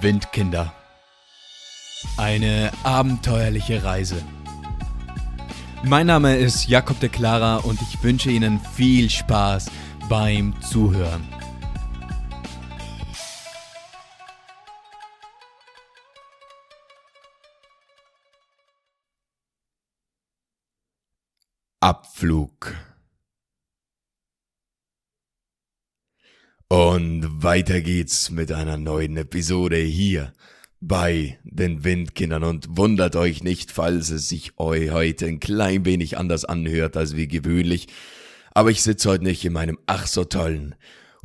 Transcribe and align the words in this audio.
Windkinder. 0.00 0.72
Eine 2.16 2.70
abenteuerliche 2.84 3.82
Reise. 3.82 4.22
Mein 5.84 6.06
Name 6.06 6.36
ist 6.36 6.68
Jakob 6.68 7.00
de 7.00 7.08
Clara 7.08 7.56
und 7.56 7.80
ich 7.82 8.02
wünsche 8.02 8.30
Ihnen 8.30 8.60
viel 8.60 9.10
Spaß 9.10 9.70
beim 10.08 10.54
Zuhören. 10.60 11.26
Abflug. 21.80 22.74
Und 26.72 27.42
weiter 27.42 27.82
geht's 27.82 28.30
mit 28.30 28.50
einer 28.50 28.78
neuen 28.78 29.18
Episode 29.18 29.76
hier 29.76 30.32
bei 30.80 31.38
den 31.44 31.84
Windkindern 31.84 32.44
und 32.44 32.78
wundert 32.78 33.14
euch 33.14 33.44
nicht, 33.44 33.70
falls 33.70 34.08
es 34.08 34.30
sich 34.30 34.58
euch 34.58 34.90
heute 34.90 35.26
ein 35.26 35.38
klein 35.38 35.84
wenig 35.84 36.16
anders 36.16 36.46
anhört 36.46 36.96
als 36.96 37.14
wie 37.14 37.28
gewöhnlich. 37.28 37.88
Aber 38.54 38.70
ich 38.70 38.82
sitze 38.82 39.10
heute 39.10 39.24
nicht 39.24 39.44
in 39.44 39.52
meinem 39.52 39.78
ach 39.84 40.06
so 40.06 40.24
tollen, 40.24 40.74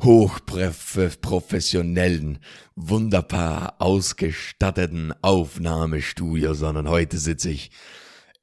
hochprofessionellen, 0.02 2.40
wunderbar 2.76 3.76
ausgestatteten 3.78 5.14
Aufnahmestudio, 5.22 6.52
sondern 6.52 6.90
heute 6.90 7.16
sitze 7.16 7.48
ich 7.48 7.70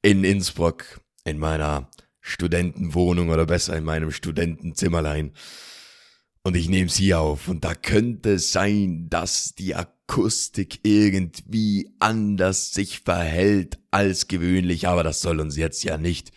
in 0.02 0.24
Innsbruck 0.24 1.00
in 1.22 1.38
meiner 1.38 1.88
Studentenwohnung 2.20 3.28
oder 3.28 3.46
besser 3.46 3.76
in 3.76 3.84
meinem 3.84 4.10
Studentenzimmerlein 4.10 5.34
und 6.46 6.56
ich 6.56 6.68
nehme 6.68 6.88
sie 6.88 7.12
auf. 7.12 7.48
Und 7.48 7.64
da 7.64 7.74
könnte 7.74 8.34
es 8.34 8.52
sein, 8.52 9.10
dass 9.10 9.56
die 9.56 9.74
Akustik 9.74 10.78
irgendwie 10.84 11.90
anders 11.98 12.72
sich 12.72 13.00
verhält 13.00 13.80
als 13.90 14.28
gewöhnlich, 14.28 14.86
aber 14.86 15.02
das 15.02 15.20
soll 15.20 15.40
uns 15.40 15.56
jetzt 15.56 15.82
ja 15.82 15.98
nicht 15.98 16.30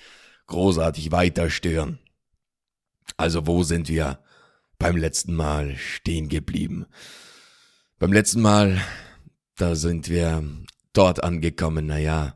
großartig 0.48 1.12
weiter 1.12 1.52
stören. 1.52 2.00
Also 3.18 3.46
wo 3.46 3.62
sind 3.62 3.88
wir 3.88 4.18
beim 4.80 4.98
letzten 4.98 5.36
Mal 5.36 5.78
stehen 5.78 6.28
geblieben? 6.28 6.88
Beim 8.00 8.12
letzten 8.12 8.42
Mal, 8.42 8.82
da 9.58 9.76
sind 9.76 10.10
wir 10.10 10.44
dort 10.92 11.24
angekommen, 11.24 11.86
naja, 11.86 12.36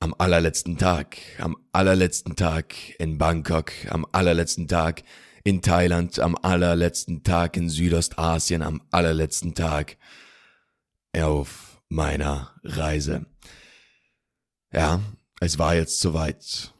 am 0.00 0.14
allerletzten 0.16 0.78
Tag, 0.78 1.18
am 1.38 1.54
allerletzten 1.70 2.34
Tag 2.34 2.74
in 2.98 3.18
Bangkok, 3.18 3.72
am 3.90 4.06
allerletzten 4.10 4.68
Tag 4.68 5.02
in 5.44 5.62
Thailand 5.62 6.18
am 6.18 6.36
allerletzten 6.36 7.22
Tag, 7.24 7.56
in 7.56 7.68
Südostasien 7.68 8.62
am 8.62 8.82
allerletzten 8.90 9.54
Tag 9.54 9.96
auf 11.16 11.80
meiner 11.88 12.54
Reise. 12.62 13.26
Ja, 14.72 15.00
es 15.40 15.58
war 15.58 15.74
jetzt 15.74 16.00
soweit. 16.00 16.74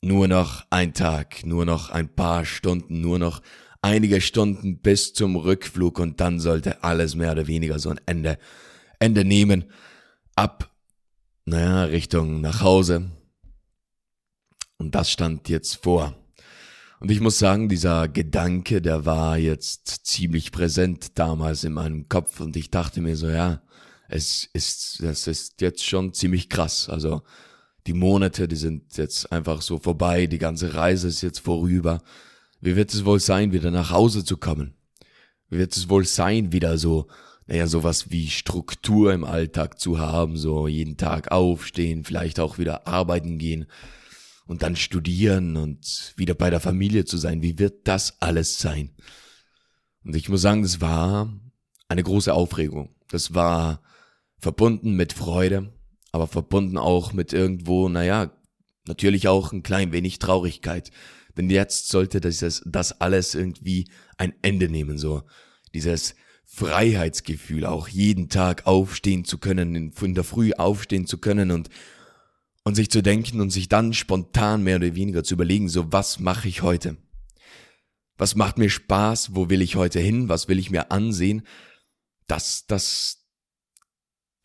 Nur 0.00 0.28
noch 0.28 0.66
ein 0.70 0.92
Tag, 0.92 1.46
nur 1.46 1.64
noch 1.64 1.90
ein 1.90 2.14
paar 2.14 2.44
Stunden, 2.44 3.00
nur 3.00 3.18
noch 3.18 3.40
einige 3.80 4.20
Stunden 4.20 4.78
bis 4.78 5.12
zum 5.14 5.36
Rückflug 5.36 5.98
und 5.98 6.20
dann 6.20 6.40
sollte 6.40 6.82
alles 6.82 7.14
mehr 7.14 7.32
oder 7.32 7.46
weniger 7.46 7.78
so 7.78 7.90
ein 7.90 8.00
Ende, 8.06 8.38
Ende 8.98 9.24
nehmen. 9.24 9.64
Ab, 10.36 10.74
naja, 11.44 11.84
Richtung 11.84 12.40
nach 12.40 12.60
Hause. 12.60 13.10
Und 14.78 14.94
das 14.94 15.10
stand 15.10 15.48
jetzt 15.48 15.82
vor. 15.82 16.14
Und 17.00 17.10
ich 17.10 17.20
muss 17.20 17.38
sagen, 17.38 17.68
dieser 17.68 18.08
Gedanke, 18.08 18.80
der 18.80 19.04
war 19.04 19.36
jetzt 19.36 20.06
ziemlich 20.06 20.52
präsent 20.52 21.18
damals 21.18 21.64
in 21.64 21.72
meinem 21.72 22.08
Kopf 22.08 22.40
und 22.40 22.56
ich 22.56 22.70
dachte 22.70 23.00
mir 23.00 23.16
so, 23.16 23.28
ja, 23.28 23.62
es 24.08 24.48
ist, 24.52 25.02
das 25.02 25.26
ist 25.26 25.60
jetzt 25.60 25.84
schon 25.84 26.12
ziemlich 26.12 26.48
krass. 26.48 26.88
Also 26.88 27.22
die 27.86 27.92
Monate, 27.92 28.48
die 28.48 28.56
sind 28.56 28.96
jetzt 28.96 29.30
einfach 29.32 29.60
so 29.60 29.78
vorbei, 29.78 30.26
die 30.26 30.38
ganze 30.38 30.74
Reise 30.74 31.08
ist 31.08 31.22
jetzt 31.22 31.40
vorüber. 31.40 32.00
Wie 32.60 32.76
wird 32.76 32.94
es 32.94 33.04
wohl 33.04 33.20
sein, 33.20 33.52
wieder 33.52 33.70
nach 33.70 33.90
Hause 33.90 34.24
zu 34.24 34.36
kommen? 34.36 34.74
Wie 35.50 35.58
wird 35.58 35.76
es 35.76 35.88
wohl 35.90 36.06
sein, 36.06 36.52
wieder 36.52 36.78
so, 36.78 37.08
naja, 37.46 37.66
sowas 37.66 38.10
wie 38.10 38.30
Struktur 38.30 39.12
im 39.12 39.24
Alltag 39.24 39.78
zu 39.78 39.98
haben, 39.98 40.36
so 40.36 40.68
jeden 40.68 40.96
Tag 40.96 41.30
aufstehen, 41.30 42.04
vielleicht 42.04 42.40
auch 42.40 42.56
wieder 42.56 42.86
arbeiten 42.86 43.36
gehen 43.38 43.66
und 44.46 44.62
dann 44.62 44.76
studieren 44.76 45.56
und 45.56 46.12
wieder 46.16 46.34
bei 46.34 46.50
der 46.50 46.60
Familie 46.60 47.04
zu 47.04 47.16
sein. 47.16 47.42
Wie 47.42 47.58
wird 47.58 47.88
das 47.88 48.20
alles 48.20 48.58
sein? 48.58 48.90
Und 50.04 50.14
ich 50.14 50.28
muss 50.28 50.42
sagen, 50.42 50.62
das 50.62 50.80
war 50.80 51.32
eine 51.88 52.02
große 52.02 52.32
Aufregung. 52.32 52.94
Das 53.08 53.34
war 53.34 53.82
verbunden 54.38 54.94
mit 54.94 55.12
Freude, 55.12 55.72
aber 56.12 56.26
verbunden 56.26 56.76
auch 56.76 57.12
mit 57.12 57.32
irgendwo, 57.32 57.88
naja, 57.88 58.30
natürlich 58.86 59.28
auch 59.28 59.52
ein 59.52 59.62
klein 59.62 59.92
wenig 59.92 60.18
Traurigkeit. 60.18 60.90
Denn 61.36 61.50
jetzt 61.50 61.88
sollte 61.88 62.20
das, 62.20 62.62
das 62.64 63.00
alles 63.00 63.34
irgendwie 63.34 63.88
ein 64.18 64.34
Ende 64.42 64.68
nehmen, 64.68 64.98
so 64.98 65.22
dieses 65.72 66.14
Freiheitsgefühl, 66.44 67.64
auch 67.64 67.88
jeden 67.88 68.28
Tag 68.28 68.66
aufstehen 68.66 69.24
zu 69.24 69.38
können, 69.38 69.92
in 70.00 70.14
der 70.14 70.24
Früh 70.24 70.52
aufstehen 70.52 71.06
zu 71.06 71.18
können 71.18 71.50
und 71.50 71.70
und 72.64 72.74
sich 72.74 72.90
zu 72.90 73.02
denken 73.02 73.40
und 73.40 73.50
sich 73.50 73.68
dann 73.68 73.92
spontan 73.92 74.62
mehr 74.64 74.76
oder 74.76 74.94
weniger 74.94 75.22
zu 75.22 75.34
überlegen, 75.34 75.68
so 75.68 75.92
was 75.92 76.18
mache 76.18 76.48
ich 76.48 76.62
heute? 76.62 76.96
Was 78.16 78.34
macht 78.36 78.58
mir 78.58 78.70
Spaß? 78.70 79.34
Wo 79.34 79.50
will 79.50 79.60
ich 79.60 79.76
heute 79.76 80.00
hin? 80.00 80.28
Was 80.28 80.48
will 80.48 80.58
ich 80.58 80.70
mir 80.70 80.90
ansehen? 80.90 81.42
Das, 82.26 82.66
das, 82.66 83.26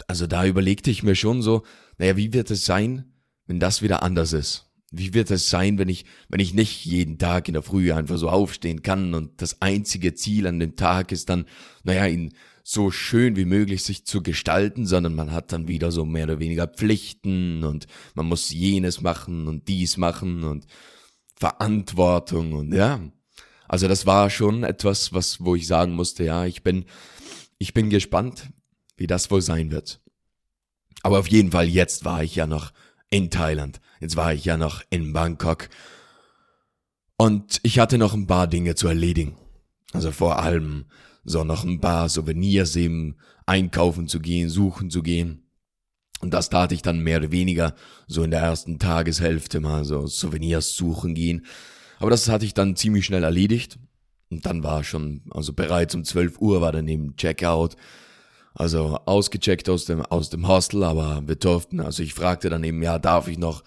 also 0.08 0.28
da 0.28 0.46
überlegte 0.46 0.92
ich 0.92 1.04
mir 1.04 1.16
schon 1.16 1.42
so, 1.42 1.64
naja, 1.98 2.18
wie 2.18 2.34
wird 2.34 2.52
es 2.52 2.66
sein, 2.66 3.14
wenn 3.46 3.60
das 3.60 3.82
wieder 3.82 4.04
anders 4.04 4.34
ist? 4.34 4.66
Wie 4.92 5.14
wird 5.14 5.30
es 5.30 5.50
sein, 5.50 5.78
wenn 5.78 5.88
ich, 5.88 6.06
wenn 6.30 6.40
ich 6.40 6.54
nicht 6.54 6.84
jeden 6.84 7.20
Tag 7.20 7.48
in 7.48 7.54
der 7.54 7.62
Früh 7.62 7.94
einfach 7.94 8.18
so 8.18 8.28
aufstehen 8.28 8.82
kann 8.82 9.14
und 9.14 9.40
das 9.42 9.62
einzige 9.62 10.16
Ziel 10.16 10.48
an 10.48 10.60
dem 10.60 10.76
Tag 10.76 11.12
ist 11.12 11.30
dann, 11.30 11.46
naja, 11.84 12.06
in 12.06 12.34
so 12.72 12.92
schön 12.92 13.36
wie 13.36 13.46
möglich 13.46 13.84
sich 13.84 14.06
zu 14.06 14.22
gestalten, 14.22 14.86
sondern 14.86 15.16
man 15.16 15.32
hat 15.32 15.52
dann 15.52 15.68
wieder 15.68 15.92
so 15.92 16.06
mehr 16.06 16.26
oder 16.26 16.38
weniger 16.38 16.68
Pflichten 16.68 17.64
und 17.64 17.88
man 18.14 18.28
muss 18.28 18.52
jenes 18.52 19.02
machen 19.02 19.48
und 19.48 19.68
dies 19.68 19.98
machen 19.98 20.44
und 20.44 20.68
Verantwortung 21.36 22.54
und 22.54 22.72
ja. 22.72 23.02
Also 23.68 23.88
das 23.88 24.06
war 24.06 24.30
schon 24.30 24.64
etwas, 24.64 25.14
was, 25.14 25.44
wo 25.44 25.56
ich 25.56 25.66
sagen 25.66 25.94
musste, 25.94 26.24
ja, 26.24 26.46
ich 26.46 26.62
bin, 26.62 26.86
ich 27.58 27.74
bin 27.74 27.90
gespannt, 27.90 28.50
wie 28.98 29.08
das 29.08 29.32
wohl 29.32 29.42
sein 29.42 29.72
wird. 29.72 30.00
Aber 31.02 31.18
auf 31.18 31.28
jeden 31.28 31.50
Fall, 31.50 31.68
jetzt 31.68 32.06
war 32.06 32.24
ich 32.24 32.36
ja 32.36 32.46
noch 32.46 32.72
in 33.10 33.32
Thailand. 33.32 33.82
Jetzt 34.00 34.16
war 34.16 34.32
ich 34.32 34.46
ja 34.46 34.58
noch 34.58 34.84
in 34.92 35.12
Bangkok. 35.12 35.70
Und 37.18 37.62
ich 37.64 37.80
hatte 37.80 37.98
noch 37.98 38.14
ein 38.14 38.28
paar 38.28 38.46
Dinge 38.46 38.76
zu 38.76 38.88
erledigen. 38.88 39.36
Also 39.92 40.12
vor 40.12 40.38
allem 40.38 40.86
so 41.24 41.44
noch 41.44 41.64
ein 41.64 41.80
paar 41.80 42.10
Souvenirs 42.10 42.76
eben 42.76 43.16
einkaufen 43.46 44.08
zu 44.08 44.20
gehen, 44.20 44.50
suchen 44.50 44.90
zu 44.90 45.02
gehen. 45.02 45.44
Und 46.22 46.34
das 46.34 46.50
tat 46.50 46.72
ich 46.72 46.82
dann 46.82 47.00
mehr 47.00 47.20
oder 47.20 47.32
weniger 47.32 47.76
so 48.08 48.24
in 48.24 48.32
der 48.32 48.42
ersten 48.42 48.78
Tageshälfte 48.78 49.60
mal 49.60 49.86
so 49.86 50.06
Souvenirs 50.08 50.76
suchen 50.76 51.16
gehen. 51.16 51.46
Aber 52.00 52.10
das 52.10 52.28
hatte 52.30 52.46
ich 52.46 52.54
dann 52.54 52.76
ziemlich 52.76 53.06
schnell 53.06 53.24
erledigt. 53.24 53.80
Und 54.30 54.46
dann 54.46 54.64
war 54.64 54.84
schon, 54.84 55.22
also 55.32 55.54
bereits 55.54 55.96
um 55.96 56.04
12 56.04 56.40
Uhr 56.40 56.62
war 56.62 56.72
dann 56.72 56.88
eben 56.88 57.16
Checkout. 57.16 57.76
Also 58.54 59.00
ausgecheckt 59.06 59.70
aus 59.70 59.86
dem, 59.86 60.02
aus 60.02 60.30
dem 60.30 60.48
Hostel, 60.48 60.84
aber 60.84 61.24
wir 61.26 61.36
durften, 61.36 61.80
also 61.80 62.04
ich 62.04 62.14
fragte 62.14 62.50
dann 62.50 62.64
eben, 62.64 62.82
ja, 62.84 63.00
darf 63.00 63.28
ich 63.28 63.38
noch 63.38 63.64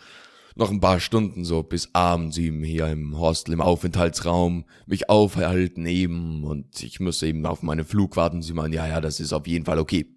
noch 0.54 0.70
ein 0.70 0.80
paar 0.80 1.00
Stunden 1.00 1.44
so 1.44 1.62
bis 1.62 1.94
abends 1.94 2.36
eben 2.38 2.62
hier 2.62 2.88
im 2.88 3.18
Hostel, 3.18 3.52
im 3.52 3.60
Aufenthaltsraum 3.60 4.64
mich 4.86 5.08
aufhalten 5.08 5.86
eben 5.86 6.44
und 6.44 6.82
ich 6.82 7.00
muss 7.00 7.22
eben 7.22 7.46
auf 7.46 7.62
meinen 7.62 7.84
Flug 7.84 8.16
warten. 8.16 8.42
Sie 8.42 8.52
meinen, 8.52 8.72
ja, 8.72 8.86
ja, 8.86 9.00
das 9.00 9.20
ist 9.20 9.32
auf 9.32 9.46
jeden 9.46 9.64
Fall 9.64 9.78
okay. 9.78 10.14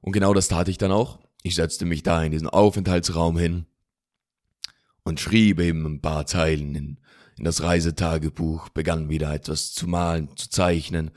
Und 0.00 0.12
genau 0.12 0.34
das 0.34 0.48
tat 0.48 0.68
ich 0.68 0.78
dann 0.78 0.92
auch. 0.92 1.18
Ich 1.42 1.54
setzte 1.54 1.84
mich 1.84 2.02
da 2.02 2.22
in 2.22 2.32
diesen 2.32 2.48
Aufenthaltsraum 2.48 3.38
hin 3.38 3.66
und 5.04 5.20
schrieb 5.20 5.60
eben 5.60 5.86
ein 5.86 6.00
paar 6.00 6.26
Zeilen 6.26 6.74
in, 6.74 7.00
in 7.36 7.44
das 7.44 7.62
Reisetagebuch, 7.62 8.68
begann 8.70 9.08
wieder 9.08 9.32
etwas 9.32 9.72
zu 9.72 9.86
malen, 9.86 10.28
zu 10.36 10.50
zeichnen, 10.50 11.10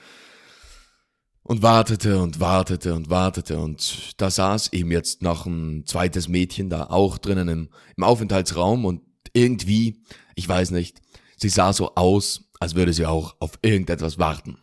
und 1.43 1.61
wartete 1.61 2.21
und 2.21 2.39
wartete 2.39 2.93
und 2.93 3.09
wartete 3.09 3.57
und 3.59 4.13
da 4.17 4.29
saß 4.29 4.73
eben 4.73 4.91
jetzt 4.91 5.21
noch 5.21 5.45
ein 5.45 5.85
zweites 5.85 6.27
Mädchen 6.27 6.69
da 6.69 6.85
auch 6.85 7.17
drinnen 7.17 7.47
im, 7.47 7.69
im 7.97 8.03
Aufenthaltsraum 8.03 8.85
und 8.85 9.01
irgendwie, 9.33 10.01
ich 10.35 10.47
weiß 10.47 10.71
nicht, 10.71 11.01
sie 11.37 11.49
sah 11.49 11.73
so 11.73 11.95
aus, 11.95 12.49
als 12.59 12.75
würde 12.75 12.93
sie 12.93 13.05
auch 13.05 13.35
auf 13.39 13.51
irgendetwas 13.61 14.19
warten. 14.19 14.57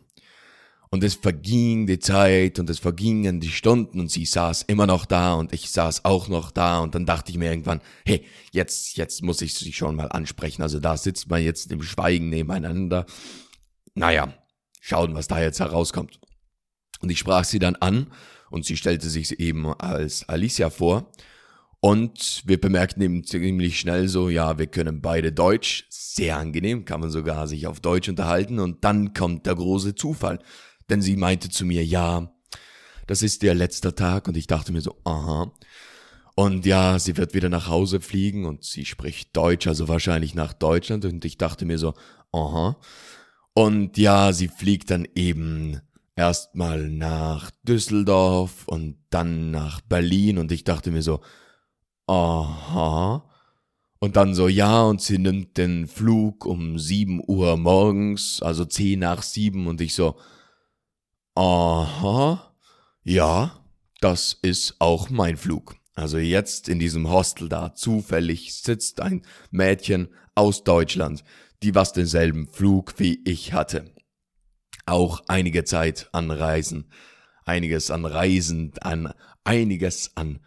Und 0.90 1.04
es 1.04 1.14
verging 1.14 1.86
die 1.86 1.98
Zeit 1.98 2.58
und 2.58 2.70
es 2.70 2.78
vergingen 2.78 3.40
die 3.40 3.50
Stunden 3.50 4.00
und 4.00 4.10
sie 4.10 4.24
saß 4.24 4.62
immer 4.62 4.86
noch 4.86 5.04
da 5.04 5.34
und 5.34 5.52
ich 5.52 5.70
saß 5.70 6.06
auch 6.06 6.28
noch 6.28 6.50
da 6.50 6.78
und 6.78 6.94
dann 6.94 7.04
dachte 7.04 7.30
ich 7.30 7.36
mir 7.36 7.50
irgendwann, 7.50 7.82
hey, 8.06 8.24
jetzt, 8.52 8.96
jetzt 8.96 9.22
muss 9.22 9.42
ich 9.42 9.52
sie 9.52 9.72
schon 9.74 9.96
mal 9.96 10.06
ansprechen. 10.06 10.62
Also 10.62 10.80
da 10.80 10.96
sitzt 10.96 11.28
man 11.28 11.42
jetzt 11.42 11.70
im 11.70 11.82
Schweigen 11.82 12.30
nebeneinander. 12.30 13.04
Naja, 13.94 14.32
schauen, 14.80 15.14
was 15.14 15.28
da 15.28 15.42
jetzt 15.42 15.60
herauskommt. 15.60 16.18
Und 17.00 17.10
ich 17.10 17.18
sprach 17.18 17.44
sie 17.44 17.58
dann 17.58 17.76
an 17.76 18.08
und 18.50 18.64
sie 18.64 18.76
stellte 18.76 19.08
sich 19.08 19.38
eben 19.40 19.66
als 19.66 20.28
Alicia 20.28 20.70
vor. 20.70 21.10
Und 21.80 22.42
wir 22.44 22.60
bemerkten 22.60 23.02
eben 23.02 23.24
ziemlich 23.24 23.78
schnell 23.78 24.08
so, 24.08 24.28
ja, 24.28 24.58
wir 24.58 24.66
können 24.66 25.00
beide 25.00 25.32
Deutsch. 25.32 25.86
Sehr 25.90 26.36
angenehm, 26.36 26.84
kann 26.84 27.00
man 27.00 27.10
sogar 27.10 27.46
sich 27.46 27.66
auf 27.68 27.78
Deutsch 27.78 28.08
unterhalten. 28.08 28.58
Und 28.58 28.84
dann 28.84 29.14
kommt 29.14 29.46
der 29.46 29.54
große 29.54 29.94
Zufall. 29.94 30.40
Denn 30.90 31.02
sie 31.02 31.16
meinte 31.16 31.50
zu 31.50 31.64
mir, 31.64 31.84
ja, 31.84 32.32
das 33.06 33.22
ist 33.22 33.42
ihr 33.44 33.54
letzter 33.54 33.94
Tag. 33.94 34.26
Und 34.26 34.36
ich 34.36 34.48
dachte 34.48 34.72
mir 34.72 34.80
so, 34.80 34.96
aha. 35.04 35.52
Und 36.34 36.66
ja, 36.66 36.98
sie 36.98 37.16
wird 37.16 37.34
wieder 37.34 37.48
nach 37.48 37.68
Hause 37.68 38.00
fliegen 38.00 38.44
und 38.44 38.62
sie 38.64 38.84
spricht 38.84 39.36
Deutsch, 39.36 39.66
also 39.66 39.88
wahrscheinlich 39.88 40.34
nach 40.34 40.52
Deutschland. 40.52 41.04
Und 41.04 41.24
ich 41.24 41.38
dachte 41.38 41.64
mir 41.64 41.78
so, 41.78 41.94
aha. 42.32 42.76
Und 43.54 43.98
ja, 43.98 44.32
sie 44.32 44.48
fliegt 44.48 44.90
dann 44.90 45.06
eben 45.14 45.80
erstmal 46.18 46.90
nach 46.90 47.50
Düsseldorf 47.62 48.66
und 48.66 48.98
dann 49.10 49.52
nach 49.52 49.80
Berlin. 49.80 50.38
Und 50.38 50.50
ich 50.50 50.64
dachte 50.64 50.90
mir 50.90 51.02
so, 51.02 51.20
aha. 52.06 53.24
Und 54.00 54.16
dann 54.16 54.34
so, 54.34 54.48
ja, 54.48 54.82
und 54.82 55.00
sie 55.00 55.18
nimmt 55.18 55.56
den 55.56 55.86
Flug 55.86 56.44
um 56.44 56.78
sieben 56.78 57.22
Uhr 57.26 57.56
morgens, 57.56 58.42
also 58.42 58.64
zehn 58.64 59.00
nach 59.00 59.22
sieben, 59.22 59.66
und 59.66 59.80
ich 59.80 59.94
so, 59.94 60.16
aha, 61.34 62.54
ja, 63.02 63.64
das 64.00 64.38
ist 64.42 64.76
auch 64.80 65.10
mein 65.10 65.36
Flug. 65.36 65.76
Also 65.94 66.18
jetzt 66.18 66.68
in 66.68 66.78
diesem 66.78 67.10
Hostel 67.10 67.48
da 67.48 67.74
zufällig 67.74 68.54
sitzt 68.54 69.00
ein 69.00 69.22
Mädchen 69.50 70.08
aus 70.36 70.62
Deutschland, 70.62 71.24
die 71.64 71.74
was 71.74 71.92
denselben 71.92 72.46
Flug 72.48 72.94
wie 72.98 73.20
ich 73.24 73.52
hatte. 73.52 73.92
Auch 74.88 75.22
einige 75.28 75.64
Zeit 75.64 76.08
an 76.12 76.30
Reisen, 76.30 76.90
einiges 77.44 77.90
an 77.90 78.06
Reisen, 78.06 78.72
an 78.80 79.12
einiges 79.44 80.12
an 80.14 80.40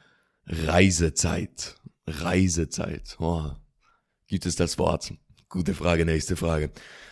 Reisezeit. 0.47 1.75
Reisezeit. 2.07 3.17
Oh, 3.19 3.51
gibt 4.25 4.47
es 4.47 4.55
das 4.55 4.79
Wort? 4.79 5.13
Gute 5.47 5.75
Frage, 5.75 6.05
nächste 6.05 6.35
Frage. 6.35 6.71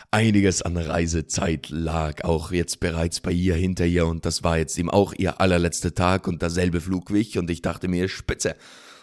Einiges 0.10 0.64
an 0.64 0.76
Reisezeit 0.76 1.70
lag 1.70 2.24
auch 2.24 2.52
jetzt 2.52 2.80
bereits 2.80 3.20
bei 3.20 3.32
ihr 3.32 3.54
hinter 3.54 3.86
ihr 3.86 4.08
und 4.08 4.26
das 4.26 4.44
war 4.44 4.58
jetzt 4.58 4.80
eben 4.80 4.90
auch 4.90 5.14
ihr 5.14 5.40
allerletzter 5.40 5.94
Tag 5.94 6.28
und 6.28 6.42
derselbe 6.42 6.82
Flug 6.82 7.14
wie 7.14 7.20
ich 7.20 7.38
und 7.38 7.52
ich 7.52 7.62
dachte 7.62 7.88
mir, 7.88 8.08
spitze. 8.10 8.56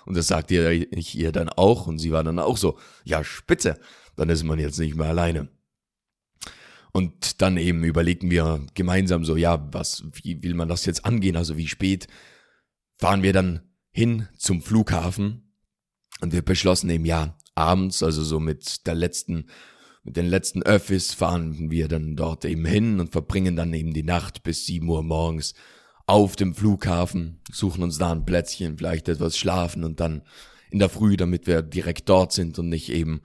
Und 0.05 0.17
das 0.17 0.27
sagte 0.27 0.73
ich 0.73 1.17
ihr 1.17 1.31
dann 1.31 1.49
auch 1.49 1.87
und 1.87 2.01
sie 2.01 2.11
war 2.11 2.25
dann 2.25 2.41
auch 2.41 2.57
so, 2.57 2.77
ja, 3.05 3.23
spitze, 3.23 3.79
dann 4.17 4.31
ist 4.31 4.43
man 4.43 4.59
jetzt 4.59 4.81
nicht 4.81 4.97
mehr 4.97 5.11
alleine. 5.11 5.49
Und 6.97 7.43
dann 7.43 7.59
eben 7.59 7.85
überlegten 7.85 8.31
wir 8.31 8.65
gemeinsam 8.73 9.23
so, 9.23 9.37
ja, 9.37 9.69
was, 9.71 10.03
wie 10.15 10.43
will 10.43 10.55
man 10.55 10.67
das 10.67 10.87
jetzt 10.87 11.05
angehen? 11.05 11.37
Also 11.37 11.59
wie 11.59 11.69
spät 11.69 12.09
fahren 12.97 13.23
wir 13.23 13.35
dann 13.35 13.61
hin 13.93 14.29
zum 14.39 14.63
Flughafen 14.63 15.53
und 16.23 16.33
wir 16.33 16.41
beschlossen 16.41 16.89
eben, 16.89 17.05
ja, 17.05 17.37
abends, 17.55 18.03
also 18.03 18.25
so 18.25 18.41
mit 18.41 18.87
der 18.87 18.95
letzten, 18.95 19.51
mit 20.05 20.17
den 20.17 20.25
letzten 20.25 20.63
Öffis 20.63 21.13
fahren 21.13 21.71
wir 21.71 21.87
dann 21.89 22.17
dort 22.17 22.47
eben 22.47 22.65
hin 22.65 22.99
und 22.99 23.13
verbringen 23.13 23.57
dann 23.57 23.75
eben 23.75 23.93
die 23.93 24.03
Nacht 24.03 24.43
bis 24.43 24.65
sieben 24.65 24.89
Uhr 24.89 25.03
morgens 25.03 25.53
auf 26.07 26.35
dem 26.35 26.55
Flughafen, 26.55 27.43
suchen 27.53 27.83
uns 27.83 27.99
da 27.99 28.11
ein 28.11 28.25
Plätzchen, 28.25 28.79
vielleicht 28.79 29.11
etwas 29.11 29.37
schlafen 29.37 29.85
und 29.85 30.01
dann 30.01 30.23
in 30.71 30.79
der 30.79 30.89
Früh, 30.89 31.19
damit 31.19 31.47
wir 31.47 31.61
direkt 31.61 32.09
dort 32.09 32.33
sind 32.33 32.59
und 32.59 32.71
nicht 32.71 32.89
eben, 32.89 33.21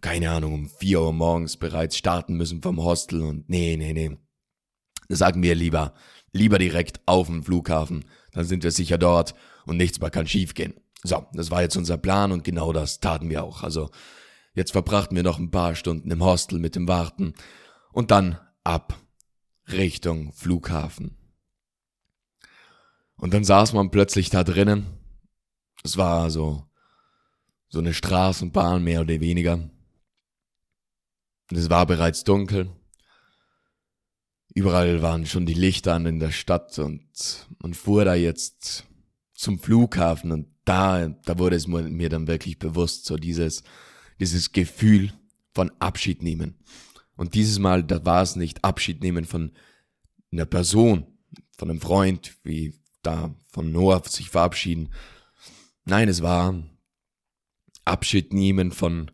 keine 0.00 0.30
Ahnung, 0.30 0.54
um 0.54 0.68
vier 0.68 1.00
Uhr 1.00 1.12
morgens 1.12 1.56
bereits 1.56 1.96
starten 1.96 2.34
müssen 2.34 2.62
vom 2.62 2.82
Hostel 2.82 3.22
und 3.22 3.48
nee, 3.48 3.76
nee, 3.76 3.92
nee. 3.92 4.16
Das 5.08 5.18
sagen 5.18 5.42
wir 5.42 5.54
lieber, 5.54 5.94
lieber 6.32 6.58
direkt 6.58 7.00
auf 7.06 7.26
dem 7.26 7.42
Flughafen, 7.42 8.04
dann 8.32 8.44
sind 8.44 8.62
wir 8.62 8.70
sicher 8.70 8.98
dort 8.98 9.34
und 9.66 9.76
nichts 9.76 10.00
mehr 10.00 10.10
kann 10.10 10.26
schiefgehen. 10.26 10.74
So, 11.02 11.26
das 11.32 11.50
war 11.50 11.62
jetzt 11.62 11.76
unser 11.76 11.96
Plan 11.96 12.32
und 12.32 12.44
genau 12.44 12.72
das 12.72 13.00
taten 13.00 13.30
wir 13.30 13.42
auch. 13.42 13.62
Also 13.62 13.90
jetzt 14.54 14.72
verbrachten 14.72 15.16
wir 15.16 15.22
noch 15.22 15.38
ein 15.38 15.50
paar 15.50 15.74
Stunden 15.74 16.10
im 16.10 16.22
Hostel 16.22 16.58
mit 16.58 16.76
dem 16.76 16.86
Warten 16.88 17.34
und 17.92 18.10
dann 18.10 18.38
ab 18.64 18.98
Richtung 19.66 20.32
Flughafen. 20.32 21.16
Und 23.16 23.34
dann 23.34 23.44
saß 23.44 23.72
man 23.72 23.90
plötzlich 23.90 24.30
da 24.30 24.44
drinnen. 24.44 24.86
Es 25.82 25.96
war 25.96 26.30
so 26.30 26.70
so 27.70 27.78
eine 27.78 27.94
Straßenbahn 27.94 28.82
mehr 28.82 29.00
oder 29.00 29.20
weniger. 29.20 29.70
Und 31.50 31.56
es 31.56 31.70
war 31.70 31.86
bereits 31.86 32.24
dunkel. 32.24 32.70
Überall 34.54 35.02
waren 35.02 35.26
schon 35.26 35.46
die 35.46 35.54
Lichter 35.54 35.94
an 35.94 36.06
in 36.06 36.18
der 36.18 36.32
Stadt 36.32 36.78
und 36.78 37.46
man 37.60 37.74
fuhr 37.74 38.04
da 38.04 38.14
jetzt 38.14 38.84
zum 39.34 39.58
Flughafen 39.58 40.32
und 40.32 40.48
da, 40.64 41.08
da 41.08 41.38
wurde 41.38 41.56
es 41.56 41.66
mir 41.66 42.08
dann 42.08 42.26
wirklich 42.26 42.58
bewusst, 42.58 43.06
so 43.06 43.16
dieses, 43.16 43.62
dieses 44.18 44.52
Gefühl 44.52 45.12
von 45.54 45.70
Abschied 45.78 46.22
nehmen. 46.22 46.56
Und 47.16 47.34
dieses 47.34 47.58
Mal, 47.58 47.82
da 47.82 48.04
war 48.04 48.22
es 48.22 48.36
nicht 48.36 48.64
Abschied 48.64 49.02
nehmen 49.02 49.24
von 49.24 49.52
einer 50.32 50.46
Person, 50.46 51.06
von 51.56 51.70
einem 51.70 51.80
Freund, 51.80 52.36
wie 52.44 52.74
da 53.02 53.34
von 53.50 53.72
Noah 53.72 54.02
sich 54.06 54.30
verabschieden. 54.30 54.90
Nein, 55.84 56.08
es 56.08 56.22
war 56.22 56.62
Abschied 57.84 58.32
nehmen 58.32 58.72
von, 58.72 59.10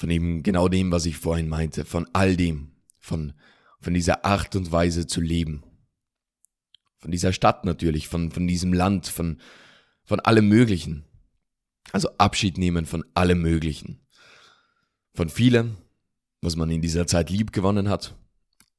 von 0.00 0.10
eben 0.10 0.42
genau 0.42 0.68
dem, 0.68 0.90
was 0.90 1.06
ich 1.06 1.16
vorhin 1.16 1.48
meinte, 1.48 1.84
von 1.84 2.08
all 2.12 2.36
dem, 2.36 2.72
von, 2.98 3.34
von 3.80 3.94
dieser 3.94 4.24
Art 4.24 4.56
und 4.56 4.72
Weise 4.72 5.06
zu 5.06 5.20
leben 5.20 5.62
von 7.00 7.10
dieser 7.10 7.32
Stadt 7.32 7.64
natürlich, 7.64 8.08
von, 8.08 8.30
von 8.30 8.46
diesem 8.46 8.72
Land, 8.72 9.06
von, 9.08 9.40
von 10.04 10.20
allem 10.20 10.48
Möglichen. 10.48 11.04
Also 11.92 12.10
Abschied 12.18 12.58
nehmen 12.58 12.84
von 12.84 13.04
allem 13.14 13.40
Möglichen. 13.40 14.06
Von 15.14 15.30
vielem, 15.30 15.78
was 16.42 16.56
man 16.56 16.70
in 16.70 16.82
dieser 16.82 17.06
Zeit 17.06 17.30
lieb 17.30 17.52
gewonnen 17.52 17.88
hat. 17.88 18.14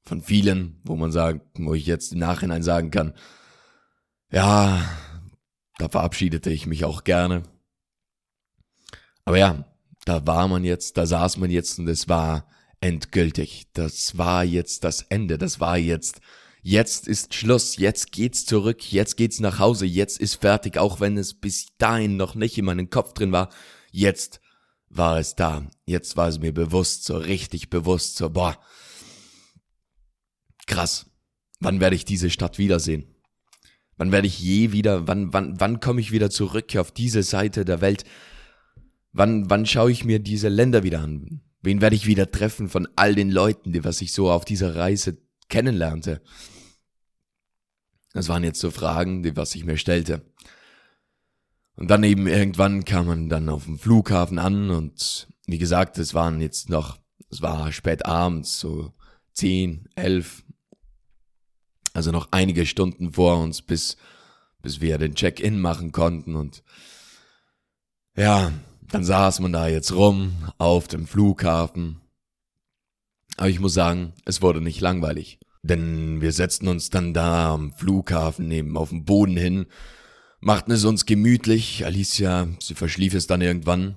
Von 0.04 0.22
vielen, 0.22 0.80
wo 0.84 0.96
man 0.96 1.12
sagt, 1.12 1.42
wo 1.58 1.74
ich 1.74 1.88
jetzt 1.88 2.14
im 2.14 2.20
Nachhinein 2.20 2.64
sagen 2.64 2.92
kann, 2.92 3.14
ja, 4.32 4.88
da 5.78 5.90
verabschiedete 5.90 6.52
ich 6.52 6.68
mich 6.68 6.86
auch 6.86 7.04
gerne. 7.04 7.44
Aber 9.26 9.38
ja, 9.38 9.66
da 10.06 10.26
war 10.26 10.48
man 10.48 10.64
jetzt, 10.64 10.98
da 10.98 11.06
saß 11.06 11.38
man 11.38 11.52
jetzt 11.52 11.80
und 11.80 11.88
es 11.88 12.10
war 12.10 12.48
endgültig. 12.80 13.68
Das 13.74 14.18
war 14.18 14.44
jetzt 14.44 14.84
das 14.84 15.04
Ende, 15.04 15.38
das 15.38 15.60
war 15.60 15.78
jetzt 15.78 16.22
jetzt 16.64 17.08
ist 17.08 17.34
Schluss, 17.34 17.78
jetzt 17.78 18.12
geht's 18.12 18.46
zurück, 18.46 18.92
jetzt 18.92 19.18
geht's 19.18 19.40
nach 19.40 19.60
Hause, 19.60 19.86
jetzt 19.86 20.20
ist 20.20 20.36
fertig, 20.36 20.78
auch 20.78 21.00
wenn 21.00 21.18
es 21.18 21.34
bis 21.34 21.68
dahin 21.78 22.18
noch 22.18 22.36
nicht 22.36 22.58
in 22.58 22.66
meinem 22.66 22.90
Kopf 22.90 23.14
drin 23.14 23.32
war. 23.32 23.50
Jetzt 23.92 24.42
war 24.90 25.20
es 25.20 25.36
da. 25.36 25.68
Jetzt 25.86 26.18
war 26.18 26.28
es 26.28 26.40
mir 26.40 26.54
bewusst, 26.54 27.06
so 27.06 27.18
richtig 27.18 27.70
bewusst, 27.70 28.18
so, 28.18 28.30
boah, 28.30 28.58
krass. 30.68 31.08
Wann 31.60 31.80
werde 31.80 31.96
ich 31.96 32.06
diese 32.06 32.30
Stadt 32.30 32.58
wiedersehen? 32.58 33.16
Wann 33.98 34.12
werde 34.12 34.28
ich 34.28 34.40
je 34.40 34.72
wieder, 34.72 35.08
wann, 35.08 35.32
wann, 35.32 35.60
wann 35.60 35.80
komme 35.80 36.02
ich 36.02 36.12
wieder 36.12 36.32
zurück 36.32 36.76
auf 36.76 36.92
diese 36.92 37.22
Seite 37.22 37.66
der 37.66 37.82
Welt? 37.82 38.04
Wann, 39.14 39.50
wann 39.50 39.66
schaue 39.66 39.92
ich 39.92 40.06
mir 40.06 40.20
diese 40.20 40.50
Länder 40.50 40.84
wieder 40.84 41.02
an? 41.02 41.42
Wen 41.62 41.82
werde 41.82 41.96
ich 41.96 42.08
wieder 42.08 42.32
treffen 42.32 42.70
von 42.70 42.88
all 42.96 43.14
den 43.14 43.30
Leuten, 43.30 43.74
die 43.74 43.84
was 43.84 44.02
ich 44.02 44.14
so 44.14 44.32
auf 44.32 44.46
dieser 44.46 44.76
Reise 44.76 45.18
kennenlernte? 45.50 46.22
Das 48.14 48.30
waren 48.30 48.44
jetzt 48.44 48.60
so 48.60 48.72
Fragen, 48.72 49.24
die 49.24 49.36
was 49.36 49.56
ich 49.56 49.64
mir 49.64 49.78
stellte. 49.78 50.22
Und 51.76 51.90
dann 51.90 52.04
eben 52.04 52.28
irgendwann 52.28 52.86
kam 52.86 53.08
man 53.08 53.30
dann 53.30 53.50
auf 53.50 53.66
dem 53.66 53.80
Flughafen 53.80 54.40
an 54.40 54.70
und 54.70 55.28
wie 55.48 55.58
gesagt, 55.58 55.98
es 55.98 56.14
waren 56.14 56.42
jetzt 56.42 56.70
noch, 56.70 57.00
es 57.30 57.42
war 57.42 57.72
spät 57.72 58.06
abends, 58.06 58.60
so 58.60 58.94
zehn, 59.34 59.88
elf, 59.96 60.44
also 61.94 62.12
noch 62.12 62.30
einige 62.32 62.66
Stunden 62.66 63.14
vor 63.14 63.42
uns, 63.42 63.62
bis, 63.62 63.98
bis 64.62 64.82
wir 64.82 64.98
den 64.98 65.16
Check-in 65.16 65.60
machen 65.60 65.92
konnten 65.92 66.36
und 66.36 66.64
ja, 68.16 68.52
dann 68.92 69.04
saß 69.04 69.40
man 69.40 69.54
da 69.54 69.68
jetzt 69.68 69.94
rum 69.94 70.34
auf 70.58 70.88
dem 70.88 71.08
Flughafen. 71.08 72.02
Aber 73.38 73.50
ich 73.50 73.60
muss 73.60 73.74
sagen, 73.74 74.14
es 74.26 74.42
wurde 74.42 74.62
nicht 74.62 74.82
langweilig. 74.82 75.40
Denn 75.64 76.22
wir 76.22 76.32
setzten 76.32 76.68
uns 76.68 76.90
dann 76.90 77.14
da 77.14 77.54
am 77.54 77.72
Flughafen 77.74 78.48
neben 78.48 78.76
auf 78.78 78.90
dem 78.90 79.06
Boden 79.06 79.38
hin, 79.38 79.68
machten 80.40 80.72
es 80.72 80.86
uns 80.86 81.06
gemütlich. 81.06 81.86
Alicia, 81.86 82.48
sie 82.60 82.76
verschlief 82.76 83.14
es 83.14 83.28
dann 83.28 83.42
irgendwann. 83.42 83.96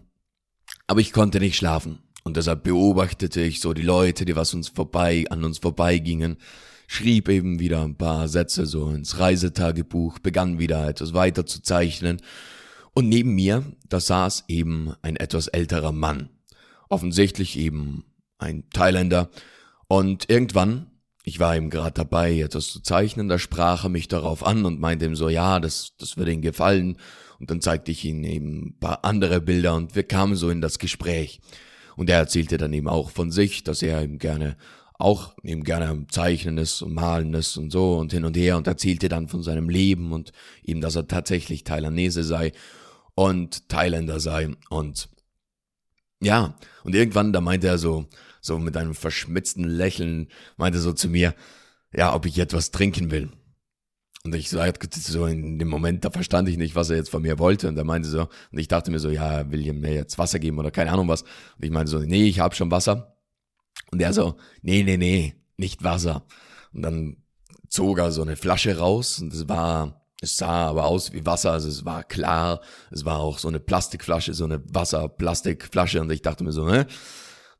Aber 0.86 1.00
ich 1.00 1.12
konnte 1.12 1.40
nicht 1.40 1.56
schlafen. 1.56 1.98
Und 2.22 2.36
deshalb 2.36 2.62
beobachtete 2.62 3.40
ich 3.40 3.60
so 3.60 3.74
die 3.74 3.82
Leute, 3.82 4.24
die 4.24 4.36
was 4.36 4.54
uns 4.54 4.68
vorbei, 4.68 5.24
an 5.30 5.44
uns 5.44 5.58
vorbeigingen, 5.58 6.36
schrieb 6.86 7.28
eben 7.28 7.58
wieder 7.58 7.82
ein 7.82 7.96
paar 7.96 8.28
Sätze 8.28 8.66
so 8.66 8.90
ins 8.90 9.18
Reisetagebuch, 9.18 10.18
begann 10.20 10.58
wieder 10.58 10.88
etwas 10.88 11.12
weiter 11.12 11.44
zu 11.44 11.62
zeichnen. 11.62 12.20
Und 12.94 13.08
neben 13.08 13.34
mir, 13.34 13.64
da 13.88 14.00
saß 14.00 14.44
eben 14.48 14.94
ein 15.02 15.16
etwas 15.16 15.48
älterer 15.48 15.92
Mann. 15.92 16.30
Offensichtlich 16.88 17.58
eben 17.58 18.04
ein 18.38 18.68
Thailänder. 18.70 19.30
Und 19.88 20.30
irgendwann 20.30 20.90
ich 21.26 21.40
war 21.40 21.56
ihm 21.56 21.70
gerade 21.70 21.94
dabei, 21.94 22.38
etwas 22.38 22.68
zu 22.68 22.80
zeichnen, 22.80 23.28
da 23.28 23.38
sprach 23.38 23.84
er 23.84 23.88
mich 23.88 24.08
darauf 24.08 24.46
an 24.46 24.66
und 24.66 24.78
meinte 24.78 25.06
ihm 25.06 25.16
so, 25.16 25.30
ja, 25.30 25.58
das, 25.58 25.94
das 25.98 26.18
würde 26.18 26.32
ihm 26.32 26.42
gefallen. 26.42 26.98
Und 27.40 27.50
dann 27.50 27.62
zeigte 27.62 27.90
ich 27.90 28.04
ihm 28.04 28.22
eben 28.24 28.66
ein 28.66 28.78
paar 28.78 29.04
andere 29.06 29.40
Bilder 29.40 29.74
und 29.74 29.96
wir 29.96 30.02
kamen 30.02 30.36
so 30.36 30.50
in 30.50 30.60
das 30.60 30.78
Gespräch. 30.78 31.40
Und 31.96 32.10
er 32.10 32.18
erzählte 32.18 32.58
dann 32.58 32.74
eben 32.74 32.88
auch 32.88 33.10
von 33.10 33.30
sich, 33.30 33.64
dass 33.64 33.82
er 33.82 34.02
ihm 34.02 34.18
gerne 34.18 34.56
auch 34.96 35.34
eben 35.42 35.64
gerne 35.64 36.06
Zeichnen 36.08 36.56
ist 36.58 36.80
und 36.82 36.94
Malen 36.94 37.34
ist 37.34 37.56
und 37.56 37.70
so 37.70 37.96
und 37.96 38.12
hin 38.12 38.24
und 38.24 38.36
her 38.36 38.56
und 38.56 38.66
erzählte 38.66 39.08
dann 39.08 39.26
von 39.26 39.42
seinem 39.42 39.68
Leben 39.68 40.12
und 40.12 40.30
ihm, 40.62 40.80
dass 40.80 40.94
er 40.94 41.08
tatsächlich 41.08 41.64
Thailandese 41.64 42.22
sei 42.22 42.52
und 43.14 43.68
Thailänder 43.68 44.20
sei 44.20 44.50
und 44.70 45.08
ja, 46.20 46.56
und 46.84 46.94
irgendwann, 46.94 47.32
da 47.32 47.40
meinte 47.40 47.66
er 47.66 47.78
so, 47.78 48.06
so 48.40 48.58
mit 48.58 48.76
einem 48.76 48.94
verschmitzten 48.94 49.64
Lächeln, 49.64 50.28
meinte 50.56 50.78
so 50.80 50.92
zu 50.92 51.08
mir, 51.08 51.34
ja, 51.92 52.14
ob 52.14 52.26
ich 52.26 52.38
etwas 52.38 52.70
trinken 52.70 53.10
will. 53.10 53.30
Und 54.24 54.34
ich 54.34 54.48
sagte 54.48 54.88
so 54.98 55.26
in 55.26 55.58
dem 55.58 55.68
Moment, 55.68 56.04
da 56.04 56.10
verstand 56.10 56.48
ich 56.48 56.56
nicht, 56.56 56.74
was 56.74 56.88
er 56.88 56.96
jetzt 56.96 57.10
von 57.10 57.20
mir 57.20 57.38
wollte. 57.38 57.68
Und 57.68 57.76
er 57.76 57.84
meinte 57.84 58.08
so, 58.08 58.22
und 58.22 58.58
ich 58.58 58.68
dachte 58.68 58.90
mir 58.90 58.98
so, 58.98 59.10
ja, 59.10 59.50
will 59.50 59.66
er 59.66 59.74
mir 59.74 59.92
jetzt 59.92 60.16
Wasser 60.16 60.38
geben 60.38 60.58
oder 60.58 60.70
keine 60.70 60.92
Ahnung 60.92 61.08
was. 61.08 61.22
Und 61.22 61.64
ich 61.64 61.70
meinte 61.70 61.90
so, 61.90 61.98
nee, 61.98 62.26
ich 62.26 62.40
habe 62.40 62.54
schon 62.54 62.70
Wasser. 62.70 63.18
Und 63.90 64.00
er 64.00 64.14
so, 64.14 64.36
nee, 64.62 64.82
nee, 64.82 64.96
nee, 64.96 65.34
nicht 65.58 65.84
Wasser. 65.84 66.26
Und 66.72 66.82
dann 66.82 67.16
zog 67.68 67.98
er 67.98 68.12
so 68.12 68.22
eine 68.22 68.36
Flasche 68.36 68.78
raus 68.78 69.20
und 69.20 69.32
es 69.34 69.46
war, 69.46 70.03
es 70.24 70.36
sah 70.36 70.68
aber 70.68 70.86
aus 70.86 71.12
wie 71.12 71.24
Wasser, 71.24 71.52
also 71.52 71.68
es 71.68 71.84
war 71.84 72.02
klar, 72.02 72.60
es 72.90 73.04
war 73.04 73.20
auch 73.20 73.38
so 73.38 73.48
eine 73.48 73.60
Plastikflasche, 73.60 74.34
so 74.34 74.44
eine 74.44 74.62
Wasserplastikflasche 74.66 76.00
und 76.00 76.10
ich 76.10 76.22
dachte 76.22 76.44
mir 76.44 76.52
so, 76.52 76.70
hä, 76.70 76.84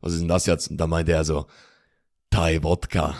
was 0.00 0.12
ist 0.12 0.20
denn 0.20 0.28
das 0.28 0.46
jetzt? 0.46 0.70
Und 0.70 0.76
da 0.78 0.86
meinte 0.86 1.12
er 1.12 1.24
so, 1.24 1.46
Thai-Wodka. 2.30 3.14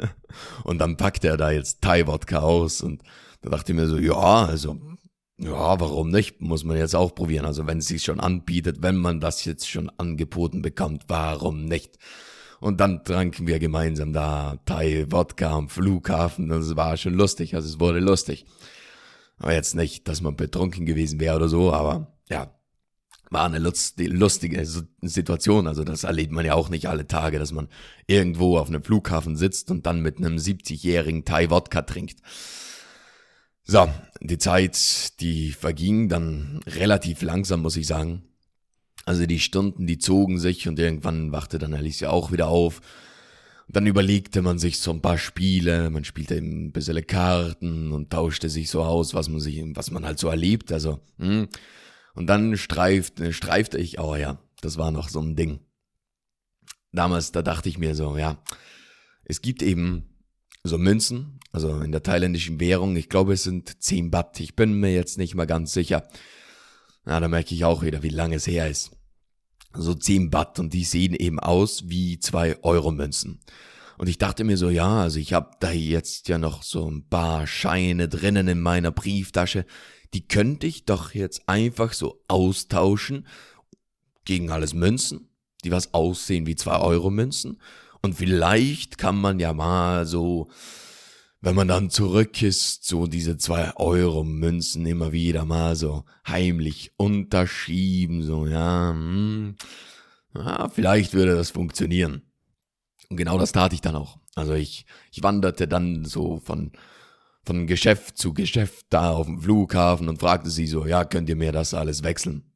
und 0.64 0.78
dann 0.78 0.96
packte 0.96 1.28
er 1.28 1.36
da 1.36 1.50
jetzt 1.50 1.80
Thai-Wodka 1.80 2.40
aus 2.40 2.82
und 2.82 3.02
da 3.40 3.50
dachte 3.50 3.72
ich 3.72 3.78
mir 3.78 3.86
so, 3.86 3.98
ja, 3.98 4.46
also, 4.46 4.80
ja, 5.38 5.80
warum 5.80 6.10
nicht? 6.10 6.40
Muss 6.40 6.64
man 6.64 6.76
jetzt 6.76 6.96
auch 6.96 7.14
probieren. 7.14 7.46
Also 7.46 7.66
wenn 7.68 7.78
es 7.78 7.86
sich 7.86 8.02
schon 8.02 8.18
anbietet, 8.18 8.82
wenn 8.82 8.96
man 8.96 9.20
das 9.20 9.44
jetzt 9.44 9.68
schon 9.68 9.88
angeboten 9.90 10.62
bekommt, 10.62 11.04
warum 11.06 11.64
nicht? 11.64 11.98
Und 12.60 12.80
dann 12.80 13.04
tranken 13.04 13.46
wir 13.46 13.60
gemeinsam 13.60 14.12
da 14.12 14.58
Thai-Wodka 14.66 15.50
am 15.50 15.68
Flughafen. 15.68 16.48
Das 16.48 16.74
war 16.74 16.96
schon 16.96 17.14
lustig, 17.14 17.54
also 17.54 17.68
es 17.68 17.78
wurde 17.78 18.00
lustig. 18.00 18.46
Aber 19.38 19.54
jetzt 19.54 19.74
nicht, 19.74 20.08
dass 20.08 20.20
man 20.20 20.36
betrunken 20.36 20.86
gewesen 20.86 21.20
wäre 21.20 21.36
oder 21.36 21.48
so, 21.48 21.72
aber 21.72 22.18
ja, 22.28 22.52
war 23.30 23.44
eine 23.44 23.58
lustige 23.58 24.66
Situation. 25.02 25.66
Also 25.66 25.84
das 25.84 26.04
erlebt 26.04 26.32
man 26.32 26.46
ja 26.46 26.54
auch 26.54 26.70
nicht 26.70 26.86
alle 26.86 27.06
Tage, 27.06 27.38
dass 27.38 27.52
man 27.52 27.68
irgendwo 28.06 28.58
auf 28.58 28.68
einem 28.68 28.82
Flughafen 28.82 29.36
sitzt 29.36 29.70
und 29.70 29.86
dann 29.86 30.00
mit 30.00 30.18
einem 30.18 30.36
70-jährigen 30.36 31.24
Thai-Wodka 31.24 31.82
trinkt. 31.82 32.20
So, 33.64 33.86
die 34.20 34.38
Zeit, 34.38 35.20
die 35.20 35.52
verging 35.52 36.08
dann 36.08 36.60
relativ 36.66 37.20
langsam, 37.20 37.60
muss 37.60 37.76
ich 37.76 37.86
sagen. 37.86 38.22
Also 39.04 39.26
die 39.26 39.40
Stunden, 39.40 39.86
die 39.86 39.98
zogen 39.98 40.38
sich 40.38 40.66
und 40.68 40.78
irgendwann 40.78 41.32
wachte 41.32 41.58
dann 41.58 41.74
Alicia 41.74 42.08
auch 42.10 42.32
wieder 42.32 42.48
auf. 42.48 42.80
Dann 43.70 43.86
überlegte 43.86 44.40
man 44.40 44.58
sich 44.58 44.80
so 44.80 44.90
ein 44.90 45.02
paar 45.02 45.18
Spiele, 45.18 45.90
man 45.90 46.04
spielte 46.04 46.36
eben 46.36 46.66
ein 46.66 46.72
bisschen 46.72 47.06
Karten 47.06 47.92
und 47.92 48.10
tauschte 48.10 48.48
sich 48.48 48.70
so 48.70 48.82
aus, 48.82 49.12
was 49.12 49.28
man 49.28 49.40
sich, 49.40 49.62
was 49.74 49.90
man 49.90 50.06
halt 50.06 50.18
so 50.18 50.28
erlebt. 50.28 50.72
Also, 50.72 51.00
hm. 51.18 51.48
Und 52.14 52.26
dann 52.26 52.56
streifte, 52.56 53.32
streifte 53.32 53.78
ich, 53.78 54.00
oh 54.00 54.16
ja, 54.16 54.42
das 54.62 54.78
war 54.78 54.90
noch 54.90 55.08
so 55.08 55.20
ein 55.20 55.36
Ding. 55.36 55.60
Damals, 56.92 57.30
da 57.32 57.42
dachte 57.42 57.68
ich 57.68 57.78
mir 57.78 57.94
so, 57.94 58.16
ja, 58.16 58.42
es 59.24 59.42
gibt 59.42 59.62
eben 59.62 60.08
so 60.64 60.78
Münzen, 60.78 61.38
also 61.52 61.80
in 61.80 61.92
der 61.92 62.02
thailändischen 62.02 62.60
Währung, 62.60 62.96
ich 62.96 63.08
glaube 63.08 63.34
es 63.34 63.42
sind 63.42 63.82
10 63.82 64.10
Baht, 64.10 64.40
ich 64.40 64.56
bin 64.56 64.80
mir 64.80 64.92
jetzt 64.92 65.18
nicht 65.18 65.34
mal 65.34 65.46
ganz 65.46 65.72
sicher. 65.72 66.08
Na, 67.04 67.20
da 67.20 67.28
merke 67.28 67.54
ich 67.54 67.64
auch 67.64 67.82
wieder, 67.82 68.02
wie 68.02 68.08
lange 68.08 68.36
es 68.36 68.46
her 68.46 68.68
ist. 68.68 68.97
So 69.80 69.94
10 69.94 70.30
Baht 70.30 70.58
und 70.58 70.72
die 70.72 70.84
sehen 70.84 71.14
eben 71.14 71.38
aus 71.38 71.84
wie 71.86 72.18
2 72.18 72.62
Euro 72.62 72.90
Münzen. 72.90 73.40
Und 73.96 74.08
ich 74.08 74.18
dachte 74.18 74.44
mir 74.44 74.56
so, 74.56 74.70
ja, 74.70 75.02
also 75.02 75.18
ich 75.18 75.32
habe 75.32 75.50
da 75.60 75.72
jetzt 75.72 76.28
ja 76.28 76.38
noch 76.38 76.62
so 76.62 76.88
ein 76.88 77.08
paar 77.08 77.46
Scheine 77.46 78.08
drinnen 78.08 78.46
in 78.46 78.60
meiner 78.60 78.92
Brieftasche 78.92 79.64
die 80.14 80.26
könnte 80.26 80.66
ich 80.66 80.84
doch 80.84 81.14
jetzt 81.14 81.48
einfach 81.48 81.92
so 81.92 82.22
austauschen 82.28 83.26
gegen 84.24 84.50
alles 84.50 84.74
Münzen, 84.74 85.28
die 85.64 85.70
was 85.70 85.94
aussehen 85.94 86.46
wie 86.46 86.56
zwei 86.56 86.78
Euro 86.78 87.10
Münzen. 87.10 87.60
Und 88.02 88.14
vielleicht 88.14 88.98
kann 88.98 89.16
man 89.16 89.40
ja 89.40 89.52
mal 89.52 90.06
so, 90.06 90.48
wenn 91.40 91.54
man 91.54 91.68
dann 91.68 91.90
zurück 91.90 92.42
ist, 92.42 92.84
so 92.84 93.06
diese 93.06 93.36
zwei 93.36 93.74
Euro 93.76 94.24
Münzen 94.24 94.86
immer 94.86 95.12
wieder 95.12 95.44
mal 95.44 95.76
so 95.76 96.04
heimlich 96.26 96.92
unterschieben, 96.96 98.22
so, 98.22 98.46
ja, 98.46 98.90
hm, 98.90 99.56
ja, 100.34 100.68
vielleicht 100.68 101.14
würde 101.14 101.34
das 101.34 101.50
funktionieren. 101.50 102.22
Und 103.08 103.16
genau 103.16 103.38
das 103.38 103.52
tat 103.52 103.72
ich 103.72 103.80
dann 103.80 103.96
auch. 103.96 104.18
Also 104.34 104.54
ich, 104.54 104.86
ich 105.12 105.22
wanderte 105.22 105.66
dann 105.68 106.04
so 106.04 106.38
von 106.38 106.72
von 107.48 107.66
Geschäft 107.66 108.18
zu 108.18 108.34
Geschäft 108.34 108.86
da 108.90 109.10
auf 109.10 109.26
dem 109.26 109.40
Flughafen 109.40 110.10
und 110.10 110.20
fragte 110.20 110.50
sie 110.50 110.66
so, 110.66 110.86
ja, 110.86 111.04
könnt 111.06 111.30
ihr 111.30 111.36
mir 111.36 111.50
das 111.50 111.72
alles 111.72 112.02
wechseln? 112.02 112.52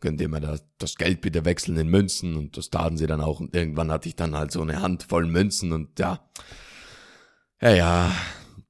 Könnt 0.00 0.20
ihr 0.20 0.28
mir 0.28 0.40
das, 0.40 0.64
das 0.78 0.96
Geld 0.96 1.20
bitte 1.20 1.44
wechseln 1.44 1.76
in 1.76 1.86
Münzen? 1.86 2.34
Und 2.34 2.56
das 2.56 2.68
taten 2.68 2.96
sie 2.96 3.06
dann 3.06 3.20
auch. 3.20 3.38
Und 3.38 3.54
irgendwann 3.54 3.92
hatte 3.92 4.08
ich 4.08 4.16
dann 4.16 4.34
halt 4.34 4.50
so 4.50 4.60
eine 4.60 4.82
Handvoll 4.82 5.26
Münzen 5.26 5.70
und 5.70 5.96
ja, 6.00 6.28
ja, 7.62 7.70
ja, 7.70 8.16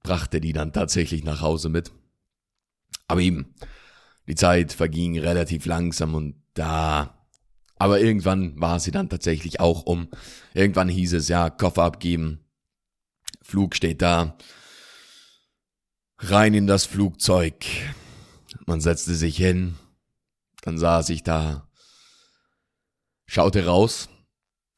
brachte 0.03 0.41
die 0.41 0.53
dann 0.53 0.73
tatsächlich 0.73 1.25
nach 1.25 1.41
Hause 1.41 1.71
mit. 1.71 1.91
Aber 3.09 3.21
eben, 3.21 3.55
die 4.27 4.35
Zeit 4.35 4.73
verging 4.73 5.19
relativ 5.19 5.67
langsam 5.67 6.15
und 6.15 6.37
da, 6.55 7.27
aber 7.77 8.01
irgendwann 8.01 8.61
war 8.61 8.79
sie 8.79 8.91
dann 8.91 9.09
tatsächlich 9.09 9.61
auch 9.61 9.85
um. 9.85 10.09
Irgendwann 10.55 10.89
hieß 10.89 11.15
es, 11.15 11.29
ja, 11.29 11.51
Koffer 11.51 11.85
abgeben, 11.85 12.45
Flug 13.41 13.75
steht 13.75 14.03
da, 14.03 14.37
rein 16.19 16.55
in 16.55 16.67
das 16.67 16.85
Flugzeug. 16.85 17.65
Man 18.67 18.81
setzte 18.81 19.15
sich 19.15 19.37
hin, 19.37 19.77
dann 20.61 20.77
saß 20.79 21.09
ich 21.09 21.23
da, 21.23 21.67
schaute 23.27 23.65
raus 23.65 24.11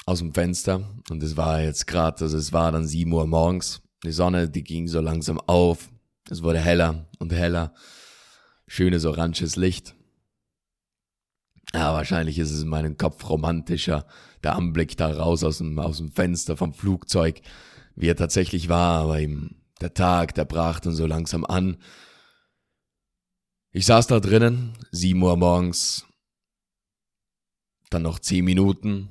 aus 0.07 0.21
dem 0.21 0.33
Fenster 0.33 0.89
und 1.11 1.23
es 1.23 1.37
war 1.37 1.61
jetzt 1.61 1.87
gerade, 1.87 2.23
also 2.23 2.39
es 2.39 2.53
war 2.53 2.71
dann 2.71 2.87
sieben 2.87 3.13
Uhr 3.13 3.27
morgens. 3.27 3.84
Die 4.05 4.13
Sonne, 4.13 4.51
die 4.51 4.63
ging 4.63 4.87
so 4.87 5.01
langsam 5.01 5.41
auf, 5.41 5.89
es 6.29 6.43
wurde 6.43 6.61
heller 6.61 7.07
und 7.19 7.33
heller, 7.33 7.75
schönes 8.67 9.05
oranges 9.05 9.57
Licht. 9.57 9.95
Ja, 11.73 11.93
wahrscheinlich 11.95 12.39
ist 12.39 12.51
es 12.51 12.63
in 12.63 12.69
meinem 12.69 12.99
Kopf 12.99 13.29
romantischer, 13.29 14.07
der 14.43 14.57
Anblick 14.57 14.97
da 14.97 15.11
raus 15.11 15.43
aus 15.43 15.59
dem, 15.59 15.79
aus 15.79 15.97
dem 15.97 16.13
Fenster 16.13 16.57
vom 16.57 16.75
Flugzeug, 16.75 17.41
wie 17.97 18.09
er 18.09 18.17
tatsächlich 18.17 18.69
war, 18.69 19.01
aber 19.03 19.21
ihm 19.21 19.57
der 19.81 19.95
Tag, 19.95 20.35
der 20.35 20.45
brach 20.45 20.81
dann 20.81 20.95
so 20.95 21.07
langsam 21.07 21.45
an. 21.45 21.79
Ich 23.73 23.87
saß 23.87 24.07
da 24.07 24.21
drinnen, 24.21 24.75
sieben 24.93 25.23
Uhr 25.23 25.37
morgens, 25.37 26.07
dann 27.91 28.03
noch 28.03 28.19
zehn 28.19 28.45
Minuten, 28.45 29.09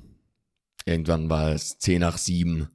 irgendwann 0.86 1.28
war 1.28 1.52
es 1.52 1.78
zehn 1.78 2.00
nach 2.00 2.16
sieben, 2.16 2.70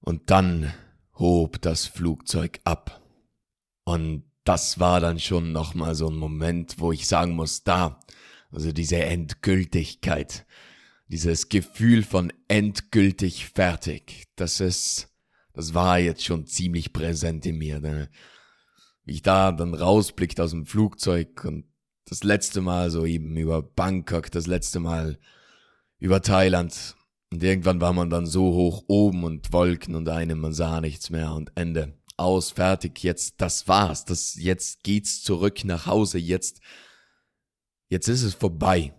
und 0.00 0.30
dann 0.30 0.74
hob 1.14 1.60
das 1.62 1.86
Flugzeug 1.86 2.60
ab. 2.64 3.02
Und 3.84 4.24
das 4.44 4.78
war 4.78 5.00
dann 5.00 5.18
schon 5.18 5.52
nochmal 5.52 5.94
so 5.94 6.08
ein 6.08 6.16
Moment, 6.16 6.78
wo 6.78 6.92
ich 6.92 7.06
sagen 7.06 7.34
muss, 7.34 7.64
da, 7.64 8.00
also 8.50 8.72
diese 8.72 8.96
Endgültigkeit, 8.96 10.46
dieses 11.08 11.48
Gefühl 11.48 12.02
von 12.02 12.32
endgültig 12.48 13.46
fertig, 13.46 14.24
das 14.36 14.60
ist, 14.60 15.08
das 15.52 15.74
war 15.74 15.98
jetzt 15.98 16.24
schon 16.24 16.46
ziemlich 16.46 16.92
präsent 16.92 17.46
in 17.46 17.58
mir. 17.58 17.80
Ne? 17.80 18.10
Wie 19.04 19.12
ich 19.12 19.22
da 19.22 19.52
dann 19.52 19.74
rausblickte 19.74 20.42
aus 20.42 20.50
dem 20.50 20.66
Flugzeug 20.66 21.44
und 21.44 21.66
das 22.06 22.22
letzte 22.22 22.60
Mal 22.60 22.90
so 22.90 23.06
eben 23.06 23.36
über 23.36 23.62
Bangkok, 23.62 24.30
das 24.30 24.46
letzte 24.46 24.80
Mal 24.80 25.18
über 25.98 26.20
Thailand. 26.20 26.96
Und 27.34 27.42
irgendwann 27.42 27.80
war 27.80 27.92
man 27.92 28.10
dann 28.10 28.26
so 28.26 28.52
hoch 28.52 28.84
oben 28.86 29.24
und 29.24 29.52
Wolken 29.52 29.96
und 29.96 30.08
einem, 30.08 30.38
man 30.38 30.52
sah 30.52 30.80
nichts 30.80 31.10
mehr 31.10 31.32
und 31.32 31.50
Ende. 31.56 31.98
Aus, 32.16 32.52
fertig, 32.52 33.02
jetzt, 33.02 33.40
das 33.40 33.66
war's. 33.66 34.04
Das, 34.04 34.36
jetzt 34.36 34.84
geht's 34.84 35.20
zurück 35.20 35.64
nach 35.64 35.86
Hause, 35.86 36.18
jetzt, 36.18 36.60
jetzt 37.88 38.06
ist 38.06 38.22
es 38.22 38.34
vorbei. 38.34 38.94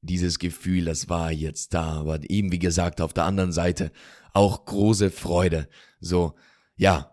Dieses 0.00 0.38
Gefühl, 0.38 0.84
das 0.84 1.08
war 1.08 1.32
jetzt 1.32 1.74
da. 1.74 1.94
Aber 1.94 2.20
eben, 2.30 2.52
wie 2.52 2.60
gesagt, 2.60 3.00
auf 3.00 3.14
der 3.14 3.24
anderen 3.24 3.50
Seite 3.50 3.90
auch 4.32 4.64
große 4.64 5.10
Freude. 5.10 5.68
So, 5.98 6.36
ja, 6.76 7.12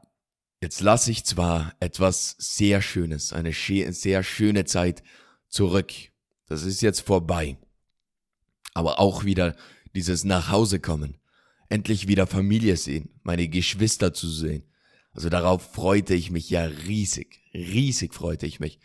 jetzt 0.62 0.82
lasse 0.82 1.10
ich 1.10 1.26
zwar 1.26 1.74
etwas 1.80 2.36
sehr 2.38 2.84
Schönes, 2.84 3.34
eine 3.34 3.54
sehr 3.54 4.22
schöne 4.22 4.66
Zeit 4.66 5.02
zurück. 5.48 5.92
Das 6.46 6.62
ist 6.62 6.84
jetzt 6.84 7.00
vorbei. 7.00 7.58
Aber 8.76 9.00
auch 9.00 9.24
wieder 9.24 9.56
dieses 9.96 10.24
Nachhause 10.24 10.80
kommen. 10.80 11.16
endlich 11.72 12.08
wieder 12.08 12.26
Familie 12.26 12.78
sehen, 12.78 13.10
meine 13.22 13.48
Geschwister 13.48 14.12
zu 14.12 14.28
sehen. 14.28 14.64
Also 15.14 15.30
darauf 15.30 15.74
freute 15.74 16.16
ich 16.16 16.32
mich 16.32 16.50
ja 16.50 16.64
riesig, 16.64 17.42
riesig 17.54 18.16
freute 18.16 18.48
ich 18.48 18.60
mich. 18.60 18.80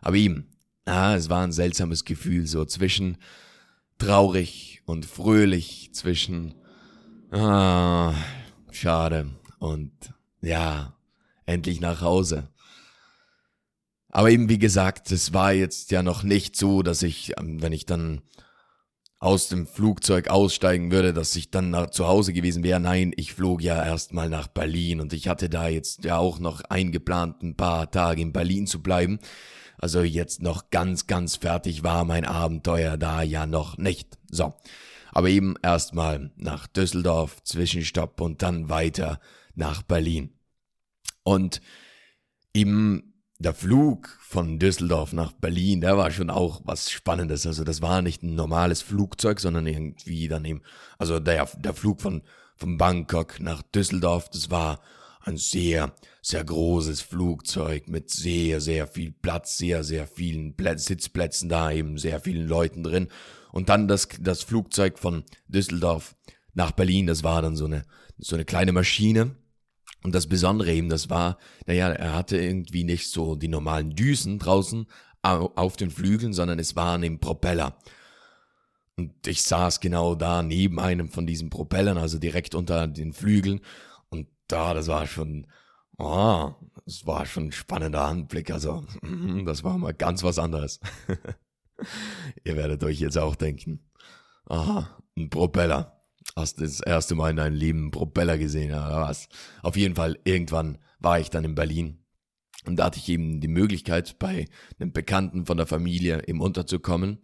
Aber 0.00 0.14
ihm, 0.14 0.46
ah, 0.84 1.16
es 1.16 1.28
war 1.28 1.42
ein 1.42 1.52
seltsames 1.52 2.04
Gefühl, 2.04 2.46
so 2.46 2.64
zwischen 2.64 3.18
traurig 3.98 4.82
und 4.86 5.04
fröhlich, 5.04 5.90
zwischen, 5.92 6.54
ah, 7.32 8.14
schade 8.70 9.30
und 9.58 9.92
ja, 10.40 10.96
endlich 11.44 11.80
nach 11.80 12.00
Hause. 12.00 12.48
Aber 14.10 14.30
eben 14.30 14.48
wie 14.48 14.58
gesagt, 14.58 15.12
es 15.12 15.32
war 15.32 15.52
jetzt 15.52 15.90
ja 15.90 16.02
noch 16.02 16.22
nicht 16.22 16.56
so, 16.56 16.82
dass 16.82 17.02
ich, 17.02 17.32
ähm, 17.38 17.60
wenn 17.60 17.72
ich 17.72 17.84
dann 17.86 18.22
aus 19.20 19.48
dem 19.48 19.66
Flugzeug 19.66 20.28
aussteigen 20.28 20.92
würde, 20.92 21.12
dass 21.12 21.34
ich 21.34 21.50
dann 21.50 21.70
nach, 21.70 21.90
zu 21.90 22.06
Hause 22.06 22.32
gewesen 22.32 22.62
wäre. 22.62 22.78
Nein, 22.78 23.12
ich 23.16 23.34
flog 23.34 23.62
ja 23.62 23.84
erstmal 23.84 24.28
nach 24.28 24.46
Berlin 24.46 25.00
und 25.00 25.12
ich 25.12 25.28
hatte 25.28 25.48
da 25.48 25.68
jetzt 25.68 26.04
ja 26.04 26.18
auch 26.18 26.38
noch 26.38 26.62
eingeplant, 26.62 27.42
ein 27.42 27.56
paar 27.56 27.90
Tage 27.90 28.22
in 28.22 28.32
Berlin 28.32 28.66
zu 28.66 28.80
bleiben. 28.80 29.18
Also 29.76 30.02
jetzt 30.02 30.42
noch 30.42 30.70
ganz, 30.70 31.06
ganz 31.06 31.36
fertig 31.36 31.82
war 31.82 32.04
mein 32.04 32.24
Abenteuer 32.24 32.96
da 32.96 33.22
ja 33.22 33.46
noch 33.46 33.76
nicht. 33.76 34.18
So. 34.30 34.54
Aber 35.10 35.28
eben 35.28 35.54
erstmal 35.62 36.30
nach 36.36 36.66
Düsseldorf, 36.66 37.42
Zwischenstopp 37.42 38.20
und 38.20 38.42
dann 38.42 38.68
weiter 38.68 39.20
nach 39.54 39.82
Berlin. 39.82 40.32
Und 41.24 41.60
eben 42.54 43.17
der 43.38 43.54
Flug 43.54 44.18
von 44.20 44.58
Düsseldorf 44.58 45.12
nach 45.12 45.32
Berlin, 45.32 45.80
der 45.80 45.96
war 45.96 46.10
schon 46.10 46.28
auch 46.28 46.60
was 46.64 46.90
Spannendes. 46.90 47.46
Also 47.46 47.62
das 47.62 47.80
war 47.80 48.02
nicht 48.02 48.22
ein 48.22 48.34
normales 48.34 48.82
Flugzeug, 48.82 49.38
sondern 49.38 49.66
irgendwie 49.66 50.26
dann 50.26 50.44
eben, 50.44 50.62
also 50.98 51.20
der, 51.20 51.48
der 51.56 51.74
Flug 51.74 52.00
von, 52.00 52.22
von 52.56 52.76
Bangkok 52.76 53.38
nach 53.40 53.62
Düsseldorf, 53.62 54.28
das 54.30 54.50
war 54.50 54.80
ein 55.20 55.36
sehr, 55.36 55.94
sehr 56.20 56.42
großes 56.42 57.00
Flugzeug 57.00 57.88
mit 57.88 58.10
sehr, 58.10 58.60
sehr 58.60 58.88
viel 58.88 59.12
Platz, 59.12 59.58
sehr, 59.58 59.84
sehr 59.84 60.08
vielen 60.08 60.56
Plätz, 60.56 60.86
Sitzplätzen 60.86 61.48
da, 61.48 61.70
eben 61.70 61.96
sehr 61.96 62.18
vielen 62.20 62.48
Leuten 62.48 62.82
drin. 62.82 63.08
Und 63.52 63.68
dann 63.68 63.86
das, 63.86 64.08
das 64.20 64.42
Flugzeug 64.42 64.98
von 64.98 65.24
Düsseldorf 65.46 66.16
nach 66.54 66.72
Berlin, 66.72 67.06
das 67.06 67.22
war 67.22 67.40
dann 67.40 67.56
so 67.56 67.66
eine, 67.66 67.84
so 68.18 68.34
eine 68.34 68.44
kleine 68.44 68.72
Maschine, 68.72 69.36
und 70.02 70.14
das 70.14 70.26
Besondere 70.26 70.72
eben, 70.72 70.88
das 70.88 71.10
war, 71.10 71.38
naja, 71.66 71.88
er 71.90 72.14
hatte 72.14 72.36
irgendwie 72.36 72.84
nicht 72.84 73.10
so 73.10 73.34
die 73.34 73.48
normalen 73.48 73.94
Düsen 73.94 74.38
draußen 74.38 74.86
auf 75.22 75.76
den 75.76 75.90
Flügeln, 75.90 76.32
sondern 76.32 76.58
es 76.58 76.76
waren 76.76 77.02
eben 77.02 77.18
Propeller. 77.18 77.76
Und 78.96 79.26
ich 79.26 79.42
saß 79.42 79.80
genau 79.80 80.14
da 80.14 80.42
neben 80.42 80.80
einem 80.80 81.08
von 81.08 81.26
diesen 81.26 81.50
Propellern, 81.50 81.98
also 81.98 82.18
direkt 82.18 82.54
unter 82.54 82.86
den 82.86 83.12
Flügeln. 83.12 83.60
Und 84.08 84.28
da, 84.48 84.74
das 84.74 84.88
war 84.88 85.06
schon, 85.06 85.46
oh, 85.98 86.52
das 86.84 87.06
war 87.06 87.26
schon 87.26 87.46
ein 87.46 87.52
spannender 87.52 88.04
Anblick. 88.04 88.50
Also, 88.50 88.84
das 89.44 89.62
war 89.62 89.78
mal 89.78 89.94
ganz 89.94 90.22
was 90.22 90.38
anderes. 90.38 90.80
Ihr 92.44 92.56
werdet 92.56 92.82
euch 92.82 92.98
jetzt 92.98 93.18
auch 93.18 93.36
denken, 93.36 93.88
aha, 94.46 94.88
ein 95.16 95.30
Propeller. 95.30 95.97
Hast 96.38 96.60
das 96.60 96.78
erste 96.78 97.16
Mal 97.16 97.30
in 97.30 97.36
deinem 97.36 97.56
Leben 97.56 97.90
Propeller 97.90 98.38
gesehen 98.38 98.70
oder 98.70 99.00
was? 99.00 99.28
Auf 99.60 99.76
jeden 99.76 99.96
Fall, 99.96 100.20
irgendwann 100.22 100.78
war 101.00 101.18
ich 101.18 101.30
dann 101.30 101.42
in 101.42 101.56
Berlin. 101.56 102.04
Und 102.64 102.76
da 102.76 102.84
hatte 102.84 103.00
ich 103.00 103.08
eben 103.08 103.40
die 103.40 103.48
Möglichkeit, 103.48 104.20
bei 104.20 104.46
einem 104.78 104.92
Bekannten 104.92 105.46
von 105.46 105.56
der 105.56 105.66
Familie 105.66 106.22
eben 106.28 106.40
unterzukommen. 106.40 107.18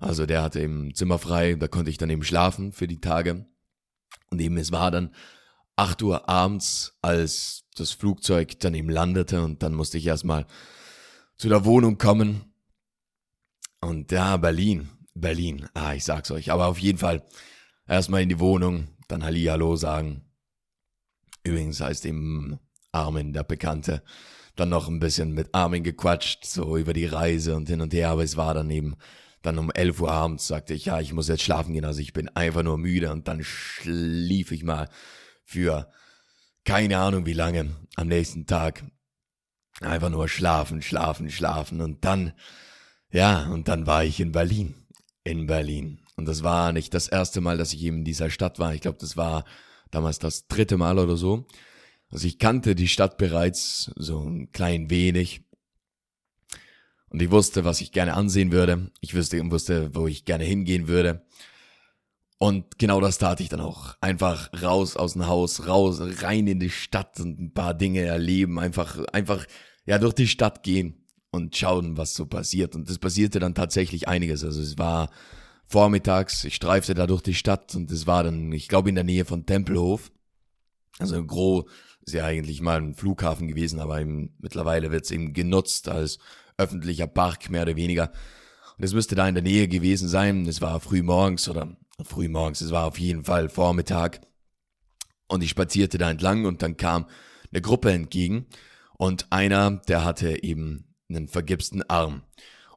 Also 0.00 0.26
der 0.26 0.42
hatte 0.42 0.60
eben 0.60 0.92
Zimmer 0.92 1.20
frei, 1.20 1.54
da 1.54 1.68
konnte 1.68 1.90
ich 1.90 1.98
dann 1.98 2.10
eben 2.10 2.24
schlafen 2.24 2.72
für 2.72 2.88
die 2.88 3.00
Tage. 3.00 3.46
Und 4.28 4.40
eben 4.40 4.56
es 4.56 4.72
war 4.72 4.90
dann 4.90 5.14
8 5.76 6.02
Uhr 6.02 6.28
abends, 6.28 6.98
als 7.00 7.62
das 7.76 7.92
Flugzeug 7.92 8.58
dann 8.58 8.74
eben 8.74 8.90
landete 8.90 9.40
und 9.40 9.62
dann 9.62 9.72
musste 9.72 9.98
ich 9.98 10.06
erstmal 10.06 10.46
zu 11.36 11.48
der 11.48 11.64
Wohnung 11.64 11.96
kommen. 11.96 12.52
Und 13.80 14.10
ja, 14.10 14.36
Berlin, 14.36 14.88
Berlin, 15.14 15.68
ah, 15.74 15.94
ich 15.94 16.02
sag's 16.02 16.32
euch. 16.32 16.50
Aber 16.50 16.66
auf 16.66 16.80
jeden 16.80 16.98
Fall, 16.98 17.24
Erstmal 17.88 18.22
in 18.22 18.28
die 18.28 18.38
Wohnung, 18.38 18.88
dann 19.08 19.24
Hallihallo 19.24 19.74
sagen. 19.76 20.22
Übrigens 21.42 21.80
heißt 21.80 22.04
ihm 22.04 22.58
Armin, 22.92 23.32
der 23.32 23.44
Bekannte. 23.44 24.02
Dann 24.56 24.68
noch 24.68 24.88
ein 24.88 25.00
bisschen 25.00 25.32
mit 25.32 25.54
Armin 25.54 25.84
gequatscht, 25.84 26.44
so 26.44 26.76
über 26.76 26.92
die 26.92 27.06
Reise 27.06 27.56
und 27.56 27.68
hin 27.68 27.80
und 27.80 27.94
her, 27.94 28.10
aber 28.10 28.24
es 28.24 28.36
war 28.36 28.52
dann 28.52 28.70
eben, 28.70 28.96
dann 29.40 29.58
um 29.58 29.70
11 29.70 30.00
Uhr 30.00 30.10
abends 30.10 30.46
sagte 30.46 30.74
ich, 30.74 30.86
ja, 30.86 31.00
ich 31.00 31.12
muss 31.12 31.28
jetzt 31.28 31.42
schlafen 31.42 31.72
gehen, 31.72 31.84
also 31.84 32.00
ich 32.00 32.12
bin 32.12 32.28
einfach 32.28 32.62
nur 32.62 32.76
müde 32.76 33.10
und 33.12 33.28
dann 33.28 33.42
schlief 33.42 34.52
ich 34.52 34.64
mal 34.64 34.88
für 35.44 35.90
keine 36.64 36.98
Ahnung 36.98 37.24
wie 37.24 37.32
lange 37.32 37.74
am 37.96 38.08
nächsten 38.08 38.46
Tag. 38.46 38.84
Einfach 39.80 40.10
nur 40.10 40.28
schlafen, 40.28 40.82
schlafen, 40.82 41.30
schlafen 41.30 41.80
und 41.80 42.04
dann, 42.04 42.34
ja, 43.10 43.46
und 43.46 43.68
dann 43.68 43.86
war 43.86 44.04
ich 44.04 44.20
in 44.20 44.32
Berlin. 44.32 44.74
In 45.24 45.46
Berlin. 45.46 46.00
Und 46.18 46.26
das 46.26 46.42
war 46.42 46.72
nicht 46.72 46.92
das 46.94 47.06
erste 47.06 47.40
Mal, 47.40 47.58
dass 47.58 47.72
ich 47.72 47.80
eben 47.84 47.98
in 47.98 48.04
dieser 48.04 48.28
Stadt 48.28 48.58
war. 48.58 48.74
Ich 48.74 48.80
glaube, 48.80 48.98
das 49.00 49.16
war 49.16 49.44
damals 49.92 50.18
das 50.18 50.48
dritte 50.48 50.76
Mal 50.76 50.98
oder 50.98 51.16
so. 51.16 51.46
Also 52.10 52.26
ich 52.26 52.40
kannte 52.40 52.74
die 52.74 52.88
Stadt 52.88 53.18
bereits 53.18 53.92
so 53.94 54.28
ein 54.28 54.50
klein 54.50 54.90
wenig. 54.90 55.44
Und 57.08 57.22
ich 57.22 57.30
wusste, 57.30 57.64
was 57.64 57.80
ich 57.80 57.92
gerne 57.92 58.14
ansehen 58.14 58.50
würde. 58.50 58.90
Ich 59.00 59.14
wusste, 59.14 59.48
wusste, 59.52 59.94
wo 59.94 60.08
ich 60.08 60.24
gerne 60.24 60.42
hingehen 60.42 60.88
würde. 60.88 61.24
Und 62.38 62.78
genau 62.78 63.00
das 63.00 63.18
tat 63.18 63.38
ich 63.40 63.48
dann 63.48 63.60
auch. 63.60 63.94
Einfach 64.00 64.50
raus 64.60 64.96
aus 64.96 65.12
dem 65.12 65.28
Haus, 65.28 65.68
raus, 65.68 66.00
rein 66.20 66.48
in 66.48 66.58
die 66.58 66.70
Stadt 66.70 67.20
und 67.20 67.38
ein 67.38 67.54
paar 67.54 67.74
Dinge 67.74 68.00
erleben. 68.00 68.58
Einfach, 68.58 68.98
einfach, 69.12 69.46
ja, 69.86 69.98
durch 69.98 70.14
die 70.14 70.26
Stadt 70.26 70.64
gehen 70.64 71.06
und 71.30 71.56
schauen, 71.56 71.96
was 71.96 72.14
so 72.14 72.26
passiert. 72.26 72.74
Und 72.74 72.90
es 72.90 72.98
passierte 72.98 73.38
dann 73.38 73.54
tatsächlich 73.54 74.08
einiges. 74.08 74.42
Also 74.42 74.60
es 74.60 74.78
war, 74.78 75.10
vormittags, 75.68 76.44
ich 76.44 76.54
streifte 76.54 76.94
da 76.94 77.06
durch 77.06 77.22
die 77.22 77.34
Stadt 77.34 77.74
und 77.74 77.90
es 77.90 78.06
war 78.06 78.24
dann, 78.24 78.50
ich 78.52 78.68
glaube, 78.68 78.88
in 78.88 78.94
der 78.94 79.04
Nähe 79.04 79.24
von 79.24 79.46
Tempelhof. 79.46 80.10
Also 80.98 81.24
Gros 81.24 81.64
ist 82.04 82.14
ja 82.14 82.24
eigentlich 82.24 82.60
mal 82.62 82.80
ein 82.80 82.94
Flughafen 82.94 83.48
gewesen, 83.48 83.78
aber 83.78 84.00
eben, 84.00 84.34
mittlerweile 84.38 84.90
wird 84.90 85.04
es 85.04 85.10
eben 85.10 85.34
genutzt 85.34 85.88
als 85.88 86.18
öffentlicher 86.56 87.06
Park, 87.06 87.50
mehr 87.50 87.62
oder 87.62 87.76
weniger. 87.76 88.10
Und 88.78 88.84
es 88.84 88.94
müsste 88.94 89.14
da 89.14 89.28
in 89.28 89.34
der 89.34 89.44
Nähe 89.44 89.68
gewesen 89.68 90.08
sein. 90.08 90.46
Es 90.46 90.60
war 90.60 90.80
früh 90.80 91.02
morgens 91.02 91.48
oder 91.48 91.76
früh 92.02 92.28
morgens, 92.28 92.60
es 92.60 92.70
war 92.70 92.86
auf 92.86 92.98
jeden 92.98 93.24
Fall 93.24 93.48
Vormittag. 93.48 94.20
Und 95.28 95.42
ich 95.42 95.50
spazierte 95.50 95.98
da 95.98 96.10
entlang 96.10 96.46
und 96.46 96.62
dann 96.62 96.78
kam 96.78 97.06
eine 97.52 97.60
Gruppe 97.60 97.92
entgegen 97.92 98.46
und 98.96 99.26
einer, 99.30 99.82
der 99.88 100.04
hatte 100.04 100.42
eben 100.42 100.94
einen 101.10 101.28
vergipsten 101.28 101.82
Arm. 101.88 102.22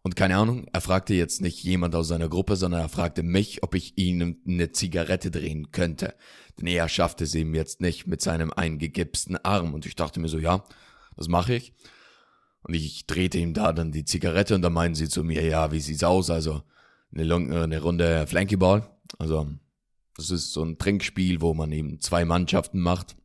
Und 0.03 0.15
keine 0.15 0.37
Ahnung, 0.37 0.65
er 0.73 0.81
fragte 0.81 1.13
jetzt 1.13 1.41
nicht 1.41 1.63
jemand 1.63 1.93
aus 1.93 2.07
seiner 2.07 2.27
Gruppe, 2.27 2.55
sondern 2.55 2.81
er 2.81 2.89
fragte 2.89 3.21
mich, 3.21 3.61
ob 3.61 3.75
ich 3.75 3.97
ihm 3.97 4.37
eine 4.47 4.71
Zigarette 4.71 5.29
drehen 5.29 5.71
könnte. 5.71 6.15
Denn 6.59 6.67
er 6.67 6.89
schaffte 6.89 7.23
es 7.23 7.35
ihm 7.35 7.53
jetzt 7.53 7.81
nicht 7.81 8.07
mit 8.07 8.21
seinem 8.21 8.51
eingegipsten 8.51 9.37
Arm. 9.37 9.73
Und 9.73 9.85
ich 9.85 9.95
dachte 9.95 10.19
mir 10.19 10.27
so, 10.27 10.39
ja, 10.39 10.63
das 11.15 11.27
mache 11.27 11.53
ich. 11.53 11.73
Und 12.63 12.73
ich 12.73 13.05
drehte 13.05 13.37
ihm 13.37 13.53
da 13.53 13.73
dann 13.73 13.91
die 13.91 14.05
Zigarette 14.05 14.55
und 14.55 14.63
dann 14.63 14.73
meinen 14.73 14.95
sie 14.95 15.09
zu 15.09 15.23
mir, 15.23 15.43
ja, 15.43 15.71
wie 15.71 15.79
sieht's 15.79 16.03
aus? 16.03 16.29
Also 16.29 16.63
eine, 17.13 17.23
Long, 17.23 17.53
eine 17.53 17.81
Runde 17.81 18.25
Flankyball. 18.27 18.89
Also 19.19 19.49
das 20.15 20.31
ist 20.31 20.53
so 20.53 20.63
ein 20.63 20.77
Trinkspiel, 20.77 21.41
wo 21.41 21.53
man 21.53 21.71
eben 21.71 21.99
zwei 21.99 22.25
Mannschaften 22.25 22.79
macht. 22.79 23.15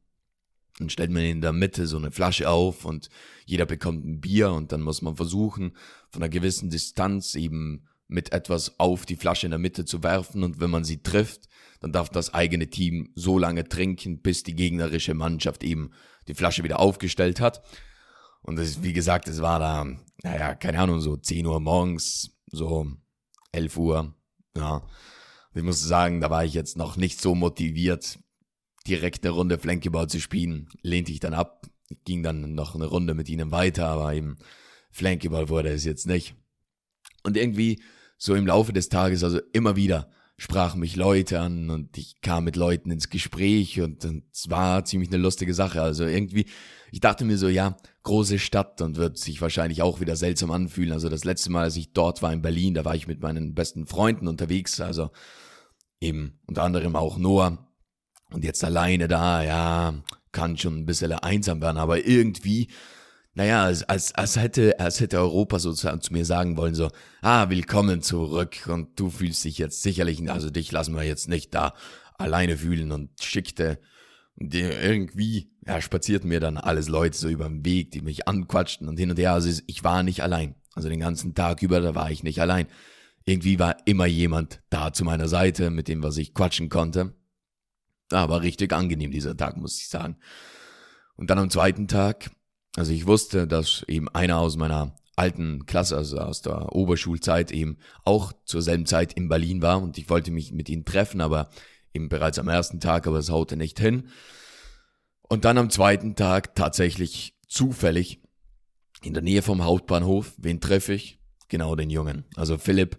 Dann 0.78 0.90
stellt 0.90 1.10
man 1.10 1.22
in 1.22 1.40
der 1.40 1.52
Mitte 1.52 1.86
so 1.86 1.96
eine 1.96 2.10
Flasche 2.10 2.50
auf 2.50 2.84
und 2.84 3.08
jeder 3.46 3.64
bekommt 3.64 4.04
ein 4.04 4.20
Bier 4.20 4.50
und 4.50 4.72
dann 4.72 4.82
muss 4.82 5.00
man 5.02 5.16
versuchen, 5.16 5.74
von 6.10 6.22
einer 6.22 6.28
gewissen 6.28 6.68
Distanz 6.68 7.34
eben 7.34 7.86
mit 8.08 8.32
etwas 8.32 8.78
auf 8.78 9.06
die 9.06 9.16
Flasche 9.16 9.46
in 9.46 9.50
der 9.50 9.58
Mitte 9.58 9.84
zu 9.84 10.02
werfen 10.02 10.44
und 10.44 10.60
wenn 10.60 10.70
man 10.70 10.84
sie 10.84 11.02
trifft, 11.02 11.48
dann 11.80 11.92
darf 11.92 12.08
das 12.08 12.34
eigene 12.34 12.68
Team 12.68 13.10
so 13.14 13.38
lange 13.38 13.68
trinken, 13.68 14.20
bis 14.20 14.42
die 14.42 14.54
gegnerische 14.54 15.14
Mannschaft 15.14 15.64
eben 15.64 15.90
die 16.28 16.34
Flasche 16.34 16.62
wieder 16.62 16.78
aufgestellt 16.78 17.40
hat. 17.40 17.62
Und 18.42 18.56
das, 18.56 18.82
wie 18.82 18.92
gesagt, 18.92 19.28
es 19.28 19.40
war 19.40 19.58
da, 19.58 19.86
naja, 20.22 20.54
keine 20.54 20.78
Ahnung, 20.78 21.00
so 21.00 21.16
10 21.16 21.46
Uhr 21.46 21.60
morgens, 21.60 22.30
so 22.46 22.86
11 23.52 23.76
Uhr, 23.76 24.14
ja. 24.56 24.86
Ich 25.54 25.62
muss 25.62 25.80
sagen, 25.80 26.20
da 26.20 26.28
war 26.28 26.44
ich 26.44 26.52
jetzt 26.52 26.76
noch 26.76 26.96
nicht 26.96 27.20
so 27.20 27.34
motiviert, 27.34 28.18
direkt 28.86 29.24
eine 29.24 29.34
Runde 29.34 29.58
Flankeball 29.58 30.08
zu 30.08 30.20
spielen. 30.20 30.68
Lehnte 30.82 31.12
ich 31.12 31.20
dann 31.20 31.34
ab, 31.34 31.66
ging 32.04 32.22
dann 32.22 32.54
noch 32.54 32.74
eine 32.74 32.86
Runde 32.86 33.14
mit 33.14 33.28
ihnen 33.28 33.50
weiter, 33.50 33.86
aber 33.86 34.14
eben 34.14 34.36
Flankeball 34.90 35.48
wurde 35.48 35.70
es 35.70 35.84
jetzt 35.84 36.06
nicht. 36.06 36.34
Und 37.22 37.36
irgendwie 37.36 37.82
so 38.18 38.34
im 38.34 38.46
Laufe 38.46 38.72
des 38.72 38.88
Tages, 38.88 39.24
also 39.24 39.40
immer 39.52 39.76
wieder, 39.76 40.10
sprachen 40.38 40.80
mich 40.80 40.96
Leute 40.96 41.40
an 41.40 41.70
und 41.70 41.96
ich 41.96 42.20
kam 42.20 42.44
mit 42.44 42.56
Leuten 42.56 42.90
ins 42.90 43.08
Gespräch 43.08 43.80
und 43.80 44.04
es 44.04 44.50
war 44.50 44.84
ziemlich 44.84 45.10
eine 45.10 45.22
lustige 45.22 45.54
Sache. 45.54 45.80
Also 45.80 46.04
irgendwie, 46.04 46.46
ich 46.92 47.00
dachte 47.00 47.24
mir 47.24 47.38
so, 47.38 47.48
ja, 47.48 47.76
große 48.02 48.38
Stadt 48.38 48.80
und 48.82 48.96
wird 48.96 49.18
sich 49.18 49.40
wahrscheinlich 49.40 49.82
auch 49.82 50.00
wieder 50.00 50.14
seltsam 50.14 50.50
anfühlen. 50.50 50.92
Also 50.92 51.08
das 51.08 51.24
letzte 51.24 51.50
Mal, 51.50 51.64
als 51.64 51.76
ich 51.76 51.92
dort 51.92 52.22
war 52.22 52.32
in 52.32 52.42
Berlin, 52.42 52.74
da 52.74 52.84
war 52.84 52.94
ich 52.94 53.06
mit 53.06 53.20
meinen 53.20 53.54
besten 53.54 53.86
Freunden 53.86 54.28
unterwegs, 54.28 54.80
also 54.80 55.10
eben 56.00 56.38
unter 56.46 56.62
anderem 56.62 56.96
auch 56.96 57.16
Noah 57.16 57.65
Und 58.32 58.44
jetzt 58.44 58.64
alleine 58.64 59.08
da, 59.08 59.42
ja, 59.42 59.94
kann 60.32 60.58
schon 60.58 60.78
ein 60.78 60.86
bisschen 60.86 61.12
einsam 61.12 61.60
werden, 61.60 61.78
aber 61.78 62.06
irgendwie, 62.06 62.68
naja, 63.34 63.64
als, 63.64 63.84
als, 63.84 64.14
als, 64.14 64.36
hätte, 64.36 64.78
als 64.80 65.00
hätte 65.00 65.18
Europa 65.18 65.58
sozusagen 65.58 66.00
zu 66.00 66.12
mir 66.12 66.24
sagen 66.24 66.56
wollen, 66.56 66.74
so, 66.74 66.90
ah, 67.22 67.48
willkommen 67.48 68.02
zurück 68.02 68.68
und 68.68 68.98
du 68.98 69.10
fühlst 69.10 69.44
dich 69.44 69.58
jetzt 69.58 69.82
sicherlich, 69.82 70.28
also 70.30 70.50
dich 70.50 70.72
lassen 70.72 70.94
wir 70.94 71.04
jetzt 71.04 71.28
nicht 71.28 71.54
da 71.54 71.74
alleine 72.18 72.56
fühlen 72.56 72.92
und 72.92 73.10
schickte 73.22 73.78
die 74.36 74.60
irgendwie, 74.60 75.50
ja, 75.66 75.80
spazierten 75.80 76.28
mir 76.28 76.40
dann 76.40 76.58
alles 76.58 76.88
Leute 76.88 77.16
so 77.16 77.28
über 77.28 77.48
den 77.48 77.64
Weg, 77.64 77.90
die 77.90 78.02
mich 78.02 78.28
anquatschten 78.28 78.88
und 78.88 78.98
hin 78.98 79.10
und 79.10 79.18
her. 79.18 79.32
Also 79.32 79.60
ich 79.66 79.82
war 79.82 80.02
nicht 80.02 80.22
allein. 80.22 80.54
Also 80.74 80.88
den 80.88 81.00
ganzen 81.00 81.34
Tag 81.34 81.62
über, 81.62 81.80
da 81.80 81.94
war 81.94 82.10
ich 82.10 82.22
nicht 82.22 82.40
allein. 82.40 82.66
Irgendwie 83.24 83.58
war 83.58 83.76
immer 83.86 84.06
jemand 84.06 84.60
da 84.68 84.92
zu 84.92 85.04
meiner 85.04 85.26
Seite, 85.26 85.70
mit 85.70 85.88
dem 85.88 86.02
was 86.02 86.18
ich 86.18 86.34
quatschen 86.34 86.68
konnte. 86.68 87.14
Ja, 88.12 88.28
war 88.28 88.42
richtig 88.42 88.72
angenehm 88.72 89.10
dieser 89.10 89.36
Tag, 89.36 89.56
muss 89.56 89.78
ich 89.78 89.88
sagen. 89.88 90.16
Und 91.16 91.30
dann 91.30 91.38
am 91.38 91.50
zweiten 91.50 91.88
Tag, 91.88 92.30
also 92.76 92.92
ich 92.92 93.06
wusste, 93.06 93.46
dass 93.46 93.84
eben 93.88 94.08
einer 94.10 94.38
aus 94.38 94.56
meiner 94.56 94.94
alten 95.16 95.64
Klasse, 95.64 95.96
also 95.96 96.18
aus 96.18 96.42
der 96.42 96.74
Oberschulzeit 96.74 97.50
eben 97.50 97.78
auch 98.04 98.32
zur 98.44 98.62
selben 98.62 98.86
Zeit 98.86 99.14
in 99.14 99.28
Berlin 99.28 99.62
war 99.62 99.82
und 99.82 99.96
ich 99.98 100.10
wollte 100.10 100.30
mich 100.30 100.52
mit 100.52 100.68
ihm 100.68 100.84
treffen, 100.84 101.20
aber 101.22 101.48
eben 101.94 102.08
bereits 102.08 102.38
am 102.38 102.48
ersten 102.48 102.80
Tag, 102.80 103.06
aber 103.06 103.18
es 103.18 103.30
haute 103.30 103.56
nicht 103.56 103.80
hin. 103.80 104.08
Und 105.22 105.44
dann 105.44 105.58
am 105.58 105.70
zweiten 105.70 106.14
Tag 106.14 106.54
tatsächlich 106.54 107.34
zufällig 107.48 108.20
in 109.02 109.14
der 109.14 109.22
Nähe 109.22 109.42
vom 109.42 109.64
Hauptbahnhof, 109.64 110.34
wen 110.36 110.60
treffe 110.60 110.92
ich? 110.92 111.18
Genau 111.48 111.74
den 111.76 111.90
Jungen, 111.90 112.24
also 112.36 112.58
Philipp. 112.58 112.98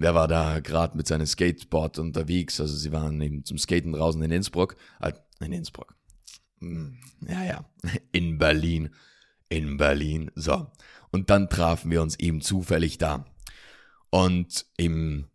Der 0.00 0.14
war 0.14 0.28
da 0.28 0.60
gerade 0.60 0.96
mit 0.96 1.06
seinem 1.06 1.26
Skateboard 1.26 1.98
unterwegs, 1.98 2.60
also 2.60 2.74
sie 2.76 2.92
waren 2.92 3.20
eben 3.20 3.44
zum 3.44 3.58
Skaten 3.58 3.92
draußen 3.92 4.22
in 4.22 4.30
Innsbruck, 4.30 4.76
äh, 5.00 5.12
in 5.40 5.52
Innsbruck. 5.52 5.96
Hm, 6.60 6.98
ja, 7.28 7.44
ja, 7.44 7.64
in 8.12 8.38
Berlin, 8.38 8.90
in 9.48 9.76
Berlin, 9.76 10.30
so. 10.34 10.70
Und 11.10 11.30
dann 11.30 11.48
trafen 11.48 11.90
wir 11.90 12.02
uns 12.02 12.18
eben 12.18 12.40
zufällig 12.40 12.98
da. 12.98 13.24
Und 14.10 14.66
im 14.76 15.28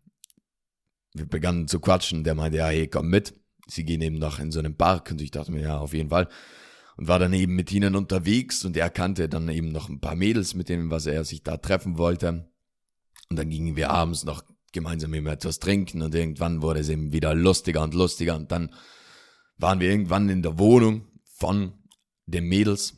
wir 1.14 1.26
begannen 1.26 1.68
zu 1.68 1.80
quatschen. 1.80 2.24
Der 2.24 2.34
meinte, 2.34 2.58
ja, 2.58 2.66
hey, 2.66 2.88
komm 2.88 3.08
mit. 3.08 3.34
Sie 3.66 3.84
gehen 3.84 4.02
eben 4.02 4.18
noch 4.18 4.40
in 4.40 4.52
so 4.52 4.58
einen 4.58 4.76
Park 4.76 5.10
und 5.10 5.22
ich 5.22 5.30
dachte 5.30 5.52
mir, 5.52 5.62
ja, 5.62 5.78
auf 5.78 5.94
jeden 5.94 6.10
Fall. 6.10 6.28
Und 6.96 7.08
war 7.08 7.18
dann 7.18 7.32
eben 7.32 7.54
mit 7.54 7.72
ihnen 7.72 7.96
unterwegs 7.96 8.64
und 8.64 8.76
er 8.76 8.90
kannte 8.90 9.28
dann 9.28 9.48
eben 9.48 9.72
noch 9.72 9.88
ein 9.88 10.00
paar 10.00 10.16
Mädels, 10.16 10.54
mit 10.54 10.68
denen, 10.68 10.90
was 10.90 11.06
er 11.06 11.24
sich 11.24 11.42
da 11.42 11.56
treffen 11.56 11.96
wollte. 11.96 12.50
Und 13.30 13.36
dann 13.36 13.48
gingen 13.48 13.74
wir 13.74 13.90
abends 13.90 14.24
noch 14.24 14.42
gemeinsam 14.74 15.14
eben 15.14 15.26
etwas 15.26 15.58
trinken 15.58 16.02
und 16.02 16.14
irgendwann 16.14 16.60
wurde 16.60 16.80
es 16.80 16.90
eben 16.90 17.12
wieder 17.12 17.34
lustiger 17.34 17.82
und 17.82 17.94
lustiger 17.94 18.36
und 18.36 18.52
dann 18.52 18.70
waren 19.56 19.80
wir 19.80 19.88
irgendwann 19.88 20.28
in 20.28 20.42
der 20.42 20.58
Wohnung 20.58 21.06
von 21.24 21.72
den 22.26 22.44
Mädels. 22.44 22.96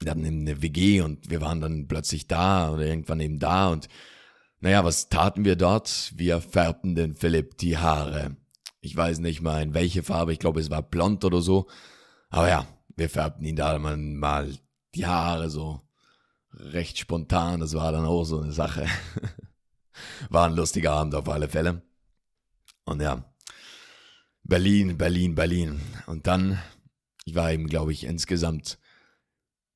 Wir 0.00 0.12
hatten 0.12 0.24
eben 0.24 0.40
eine 0.40 0.62
WG 0.62 1.02
und 1.02 1.28
wir 1.28 1.42
waren 1.42 1.60
dann 1.60 1.86
plötzlich 1.86 2.26
da 2.26 2.72
oder 2.72 2.86
irgendwann 2.86 3.20
eben 3.20 3.38
da 3.38 3.68
und 3.68 3.88
naja, 4.60 4.82
was 4.82 5.10
taten 5.10 5.44
wir 5.44 5.56
dort? 5.56 6.14
Wir 6.16 6.40
färbten 6.40 6.94
den 6.94 7.14
Philipp 7.14 7.58
die 7.58 7.76
Haare. 7.76 8.36
Ich 8.80 8.96
weiß 8.96 9.18
nicht 9.18 9.42
mal 9.42 9.62
in 9.62 9.74
welche 9.74 10.02
Farbe, 10.02 10.32
ich 10.32 10.38
glaube 10.38 10.60
es 10.60 10.70
war 10.70 10.82
blond 10.82 11.22
oder 11.26 11.42
so. 11.42 11.68
Aber 12.30 12.48
ja, 12.48 12.66
wir 12.96 13.10
färbten 13.10 13.44
ihn 13.44 13.56
da 13.56 13.78
mal 13.78 14.56
die 14.94 15.06
Haare 15.06 15.50
so 15.50 15.82
recht 16.52 16.98
spontan. 16.98 17.60
Das 17.60 17.74
war 17.74 17.92
dann 17.92 18.06
auch 18.06 18.24
so 18.24 18.40
eine 18.40 18.52
Sache. 18.52 18.86
War 20.28 20.48
ein 20.48 20.56
lustiger 20.56 20.92
Abend 20.92 21.14
auf 21.14 21.28
alle 21.28 21.48
Fälle. 21.48 21.82
Und 22.84 23.00
ja, 23.00 23.24
Berlin, 24.42 24.98
Berlin, 24.98 25.34
Berlin. 25.34 25.80
Und 26.06 26.26
dann, 26.26 26.58
ich 27.24 27.34
war 27.34 27.52
eben, 27.52 27.66
glaube 27.66 27.92
ich, 27.92 28.04
insgesamt 28.04 28.78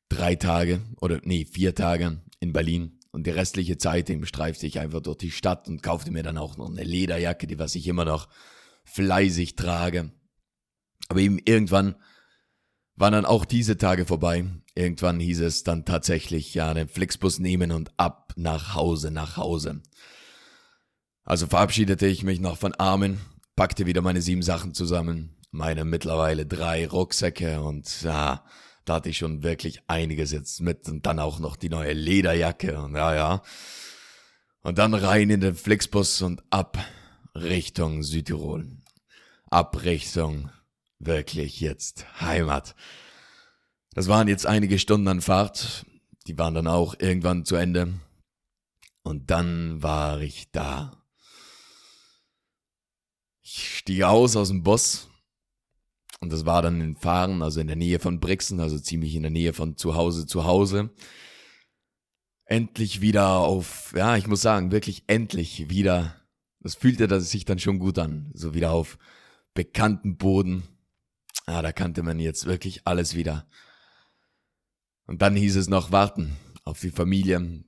drei 0.09 0.35
Tage 0.35 0.83
oder 1.01 1.21
nee, 1.25 1.45
vier 1.45 1.75
Tage 1.75 2.21
in 2.41 2.53
Berlin. 2.53 3.01
Und 3.11 3.27
die 3.27 3.31
restliche 3.31 3.79
Zeit 3.79 4.11
eben 4.11 4.27
streifte 4.27 4.67
ich 4.67 4.79
einfach 4.79 5.01
durch 5.01 5.17
die 5.17 5.31
Stadt 5.31 5.69
und 5.69 5.83
kaufte 5.83 6.11
mir 6.11 6.23
dann 6.23 6.39
auch 6.39 6.57
noch 6.57 6.69
eine 6.69 6.85
Lederjacke, 6.85 7.47
die 7.47 7.59
was 7.59 7.75
ich 7.75 7.87
immer 7.87 8.05
noch 8.05 8.29
fleißig 8.85 9.57
trage. 9.57 10.13
Aber 11.09 11.21
eben 11.21 11.39
irgendwann 11.39 11.97
waren 12.99 13.13
dann 13.13 13.27
auch 13.27 13.45
diese 13.45 13.79
Tage 13.79 14.05
vorbei. 14.05 14.45
Irgendwann 14.75 15.21
hieß 15.21 15.41
es 15.41 15.63
dann 15.63 15.85
tatsächlich, 15.85 16.55
ja, 16.55 16.75
den 16.75 16.89
Flixbus 16.89 17.39
nehmen 17.39 17.71
und 17.71 17.93
ab 17.97 18.33
nach 18.37 18.75
Hause, 18.75 19.11
nach 19.11 19.37
Hause. 19.37 19.83
Also 21.25 21.47
verabschiedete 21.47 22.07
ich 22.07 22.25
mich 22.25 22.41
noch 22.41 22.57
von 22.57 22.75
Armin, 22.75 23.21
packte 23.55 23.87
wieder 23.87 24.03
meine 24.03 24.23
sieben 24.23 24.43
Sachen 24.43 24.75
zusammen, 24.75 25.37
meine 25.51 25.85
mittlerweile 25.85 26.47
drei 26.47 26.87
Rucksäcke 26.87 27.61
und 27.61 28.03
ja, 28.03 28.45
da 28.85 28.95
hatte 28.95 29.11
ich 29.11 29.19
schon 29.19 29.43
wirklich 29.43 29.83
einiges 29.87 30.33
jetzt 30.33 30.61
mit 30.61 30.89
und 30.89 31.07
dann 31.07 31.19
auch 31.19 31.39
noch 31.39 31.57
die 31.57 31.69
neue 31.69 31.93
Lederjacke 31.93 32.81
und 32.81 32.95
ja, 32.95 33.15
ja. 33.15 33.43
Und 34.63 34.79
dann 34.79 34.95
rein 34.95 35.31
in 35.31 35.41
den 35.41 35.55
Flixbus 35.55 36.23
und 36.23 36.43
ab 36.51 36.79
Richtung 37.35 38.03
Südtirol. 38.03 38.67
Ab 39.51 39.85
Richtung 39.85 40.51
wirklich 40.99 41.61
jetzt 41.61 42.21
Heimat. 42.21 42.75
Das 43.93 44.09
waren 44.09 44.29
jetzt 44.29 44.47
einige 44.47 44.79
Stunden 44.79 45.09
an 45.09 45.21
Fahrt. 45.21 45.87
Die 46.27 46.39
waren 46.39 46.55
dann 46.55 46.67
auch 46.67 46.95
irgendwann 46.99 47.45
zu 47.45 47.57
Ende. 47.57 47.95
Und 49.03 49.31
dann 49.31 49.83
war 49.83 50.21
ich 50.21 50.51
da. 50.51 51.03
Ich 53.41 53.79
stieg 53.79 54.03
aus 54.03 54.37
aus 54.37 54.49
dem 54.49 54.63
Bus 54.63 55.09
und 56.21 56.33
das 56.33 56.47
war 56.47 56.63
dann 56.63 56.81
in 56.81 56.97
Fahren, 56.97 57.43
also 57.43 57.61
in 57.61 57.69
der 57.69 57.77
Nähe 57.77 58.01
von 58.01 58.21
Brixen, 58.21 58.61
also 58.61 58.79
ziemlich 58.79 59.15
in 59.15 59.23
der 59.23 59.31
Nähe 59.31 59.53
von 59.53 59.77
zu 59.77 59.95
Hause 59.95 60.27
zu 60.27 60.45
Hause. 60.45 60.91
Endlich 62.45 63.01
wieder 63.01 63.39
auf, 63.39 63.93
ja, 63.97 64.17
ich 64.17 64.27
muss 64.27 64.43
sagen, 64.43 64.73
wirklich 64.73 65.05
endlich 65.07 65.71
wieder. 65.71 66.17
Das 66.61 66.75
fühlte 66.75 67.21
sich 67.21 67.45
dann 67.45 67.59
schon 67.59 67.79
gut 67.79 67.99
an. 67.99 68.31
So 68.35 68.55
wieder 68.55 68.73
auf 68.73 68.99
bekannten 69.55 70.17
Boden. 70.17 70.65
Ja, 71.49 71.63
da 71.63 71.73
kannte 71.73 72.03
man 72.03 72.21
jetzt 72.21 72.45
wirklich 72.45 72.83
alles 72.85 73.17
wieder. 73.17 73.47
Und 75.07 75.23
dann 75.23 75.35
hieß 75.35 75.57
es 75.57 75.71
noch 75.71 75.91
warten 75.91 76.37
auf 76.65 76.81
die 76.81 76.91
Familie. 76.91 77.65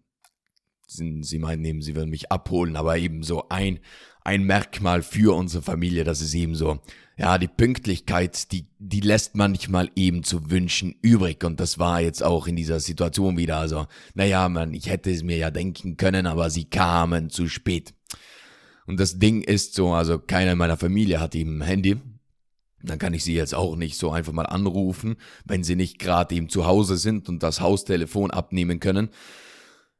Sie 0.86 1.38
meinten 1.38 1.64
eben, 1.64 1.80
sie 1.80 1.96
würden 1.96 2.10
mich 2.10 2.30
abholen, 2.30 2.76
aber 2.76 2.98
eben 2.98 3.22
so 3.22 3.48
ein, 3.48 3.78
ein 4.22 4.42
Merkmal 4.42 5.02
für 5.02 5.34
unsere 5.34 5.62
Familie, 5.62 6.04
das 6.04 6.20
ist 6.20 6.34
eben 6.34 6.54
so, 6.54 6.80
ja, 7.16 7.38
die 7.38 7.48
Pünktlichkeit, 7.48 8.52
die, 8.52 8.66
die 8.78 9.00
lässt 9.00 9.34
manchmal 9.34 9.90
eben 9.96 10.24
zu 10.24 10.50
wünschen 10.50 10.96
übrig. 11.00 11.42
Und 11.42 11.58
das 11.58 11.78
war 11.78 12.02
jetzt 12.02 12.22
auch 12.22 12.46
in 12.46 12.56
dieser 12.56 12.80
Situation 12.80 13.38
wieder. 13.38 13.56
Also, 13.56 13.86
naja, 14.12 14.48
man, 14.50 14.74
ich 14.74 14.90
hätte 14.90 15.10
es 15.10 15.22
mir 15.22 15.38
ja 15.38 15.50
denken 15.50 15.96
können, 15.96 16.26
aber 16.26 16.50
sie 16.50 16.64
kamen 16.64 17.30
zu 17.30 17.48
spät. 17.48 17.94
Und 18.86 19.00
das 19.00 19.18
Ding 19.18 19.42
ist 19.42 19.72
so, 19.74 19.92
also 19.94 20.18
keiner 20.18 20.52
in 20.52 20.58
meiner 20.58 20.76
Familie 20.76 21.18
hat 21.20 21.34
eben 21.34 21.62
ein 21.62 21.66
Handy. 21.66 21.96
Dann 22.82 22.98
kann 22.98 23.14
ich 23.14 23.24
sie 23.24 23.34
jetzt 23.34 23.54
auch 23.54 23.76
nicht 23.76 23.98
so 23.98 24.10
einfach 24.10 24.32
mal 24.32 24.46
anrufen, 24.46 25.16
wenn 25.44 25.64
sie 25.64 25.76
nicht 25.76 25.98
gerade 25.98 26.34
eben 26.34 26.48
zu 26.48 26.66
Hause 26.66 26.96
sind 26.96 27.28
und 27.28 27.42
das 27.42 27.60
Haustelefon 27.60 28.30
abnehmen 28.30 28.80
können. 28.80 29.10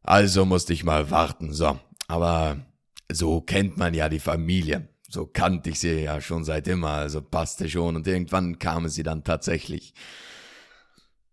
Also 0.02 0.46
musste 0.46 0.72
ich 0.72 0.84
mal 0.84 1.10
warten, 1.10 1.52
so. 1.52 1.78
Aber 2.08 2.58
so 3.12 3.40
kennt 3.40 3.76
man 3.76 3.94
ja 3.94 4.08
die 4.08 4.20
Familie 4.20 4.88
so 5.10 5.26
kannte 5.26 5.70
ich 5.70 5.80
sie 5.80 6.04
ja 6.04 6.20
schon 6.20 6.44
seit 6.44 6.68
immer, 6.68 6.90
also 6.90 7.20
passte 7.20 7.68
schon. 7.68 7.96
Und 7.96 8.06
irgendwann 8.06 8.58
kamen 8.58 8.88
sie 8.88 9.02
dann 9.02 9.24
tatsächlich. 9.24 9.92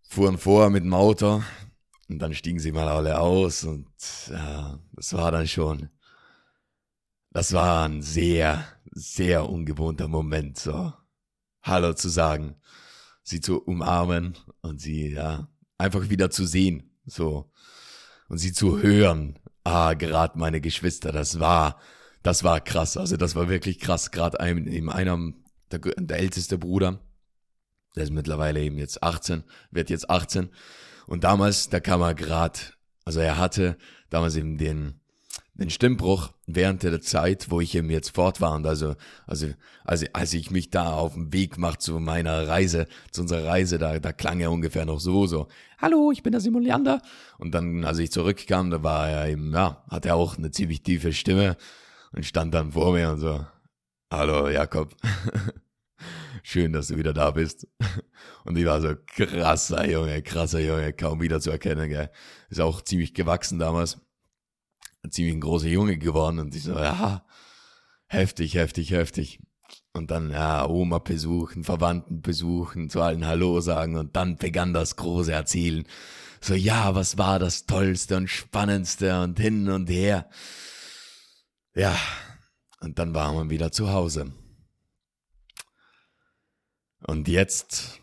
Fuhren 0.02 0.38
vor 0.38 0.70
mit 0.70 0.84
dem 0.84 0.94
Auto 0.94 1.42
und 2.08 2.18
dann 2.18 2.34
stiegen 2.34 2.58
sie 2.58 2.72
mal 2.72 2.88
alle 2.88 3.20
aus 3.20 3.64
und 3.64 3.86
ja, 4.30 4.78
das 4.92 5.12
war 5.12 5.30
dann 5.30 5.46
schon, 5.46 5.90
das 7.30 7.52
war 7.52 7.86
ein 7.86 8.00
sehr, 8.00 8.64
sehr 8.90 9.48
ungewohnter 9.48 10.08
Moment, 10.08 10.58
so 10.58 10.92
Hallo 11.62 11.92
zu 11.92 12.08
sagen, 12.08 12.56
sie 13.22 13.40
zu 13.40 13.60
umarmen 13.62 14.36
und 14.62 14.80
sie, 14.80 15.12
ja, 15.12 15.48
einfach 15.76 16.08
wieder 16.08 16.30
zu 16.30 16.46
sehen, 16.46 16.90
so, 17.04 17.50
und 18.28 18.38
sie 18.38 18.52
zu 18.52 18.80
hören. 18.80 19.38
Ah, 19.64 19.94
gerade 19.94 20.38
meine 20.38 20.60
Geschwister, 20.60 21.12
das 21.12 21.40
war, 21.40 21.78
das 22.22 22.44
war 22.44 22.60
krass. 22.60 22.96
Also 22.96 23.16
das 23.16 23.34
war 23.34 23.48
wirklich 23.48 23.80
krass. 23.80 24.10
Gerade 24.10 24.38
eben 24.48 24.90
einer, 24.90 25.32
der, 25.70 25.78
der 25.78 26.18
älteste 26.18 26.58
Bruder, 26.58 27.00
der 27.96 28.04
ist 28.04 28.12
mittlerweile 28.12 28.60
eben 28.60 28.78
jetzt 28.78 29.02
18, 29.02 29.44
wird 29.70 29.90
jetzt 29.90 30.08
18. 30.08 30.50
Und 31.06 31.24
damals, 31.24 31.68
da 31.68 31.80
kam 31.80 32.02
er 32.02 32.14
gerade, 32.14 32.58
also 33.04 33.20
er 33.20 33.38
hatte 33.38 33.76
damals 34.10 34.36
eben 34.36 34.58
den, 34.58 35.00
den 35.58 35.70
Stimmbruch 35.70 36.30
während 36.46 36.84
der 36.84 37.00
Zeit, 37.00 37.50
wo 37.50 37.60
ich 37.60 37.74
eben 37.74 37.90
jetzt 37.90 38.10
fort 38.10 38.40
war. 38.40 38.54
Und 38.54 38.66
also, 38.66 38.94
also, 39.26 39.48
also 39.84 40.06
als 40.12 40.32
ich 40.32 40.50
mich 40.50 40.70
da 40.70 40.92
auf 40.92 41.14
den 41.14 41.32
Weg 41.32 41.58
machte 41.58 41.78
zu 41.78 41.98
meiner 41.98 42.46
Reise, 42.46 42.86
zu 43.10 43.22
unserer 43.22 43.44
Reise, 43.44 43.78
da, 43.78 43.98
da 43.98 44.12
klang 44.12 44.40
er 44.40 44.52
ungefähr 44.52 44.86
noch 44.86 45.00
so, 45.00 45.26
so, 45.26 45.48
hallo, 45.78 46.12
ich 46.12 46.22
bin 46.22 46.32
der 46.32 46.40
Simon 46.40 46.62
Leander. 46.62 47.02
Und 47.38 47.54
dann, 47.54 47.84
als 47.84 47.98
ich 47.98 48.12
zurückkam, 48.12 48.70
da 48.70 48.82
war 48.84 49.08
er 49.08 49.28
eben, 49.28 49.52
ja, 49.52 49.84
hat 49.90 50.06
er 50.06 50.14
auch 50.14 50.38
eine 50.38 50.52
ziemlich 50.52 50.82
tiefe 50.82 51.12
Stimme 51.12 51.56
und 52.12 52.24
stand 52.24 52.54
dann 52.54 52.72
vor 52.72 52.92
mir 52.92 53.10
und 53.10 53.18
so, 53.18 53.44
hallo 54.12 54.48
Jakob. 54.48 54.94
Schön, 56.44 56.72
dass 56.72 56.88
du 56.88 56.96
wieder 56.96 57.12
da 57.12 57.32
bist. 57.32 57.66
Und 58.44 58.56
ich 58.56 58.64
war 58.64 58.80
so 58.80 58.94
krasser 59.06 59.86
Junge, 59.90 60.22
krasser 60.22 60.60
Junge, 60.60 60.92
kaum 60.92 61.20
wieder 61.20 61.40
zu 61.40 61.50
erkennen, 61.50 61.90
gell. 61.90 62.10
Ist 62.48 62.60
auch 62.60 62.80
ziemlich 62.80 63.12
gewachsen 63.12 63.58
damals. 63.58 63.98
Ein 65.02 65.12
ziemlich 65.12 65.40
großer 65.40 65.68
Junge 65.68 65.98
geworden 65.98 66.38
und 66.38 66.54
ich 66.54 66.64
so, 66.64 66.74
ja, 66.74 67.24
heftig, 68.06 68.54
heftig, 68.54 68.90
heftig. 68.90 69.40
Und 69.92 70.10
dann, 70.10 70.30
ja, 70.30 70.66
Oma 70.66 70.98
besuchen, 70.98 71.64
Verwandten 71.64 72.22
besuchen, 72.22 72.90
zu 72.90 73.02
allen 73.02 73.26
Hallo 73.26 73.60
sagen 73.60 73.96
und 73.96 74.16
dann 74.16 74.36
begann 74.36 74.72
das 74.72 74.96
große 74.96 75.32
Erzählen. 75.32 75.86
So, 76.40 76.54
ja, 76.54 76.94
was 76.94 77.18
war 77.18 77.38
das 77.38 77.66
Tollste 77.66 78.16
und 78.16 78.28
Spannendste 78.28 79.20
und 79.22 79.40
hin 79.40 79.68
und 79.68 79.90
her. 79.90 80.28
Ja, 81.74 81.96
und 82.80 82.98
dann 82.98 83.14
waren 83.14 83.36
wir 83.36 83.50
wieder 83.50 83.72
zu 83.72 83.92
Hause. 83.92 84.32
Und 87.06 87.28
jetzt, 87.28 88.00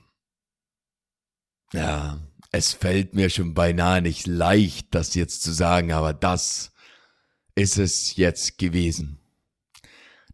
ja, 1.73 2.19
es 2.51 2.73
fällt 2.73 3.13
mir 3.13 3.29
schon 3.29 3.53
beinahe 3.53 4.01
nicht 4.01 4.27
leicht, 4.27 4.93
das 4.95 5.13
jetzt 5.15 5.43
zu 5.43 5.51
sagen, 5.51 5.91
aber 5.91 6.13
das 6.13 6.71
ist 7.55 7.77
es 7.77 8.15
jetzt 8.17 8.57
gewesen. 8.57 9.17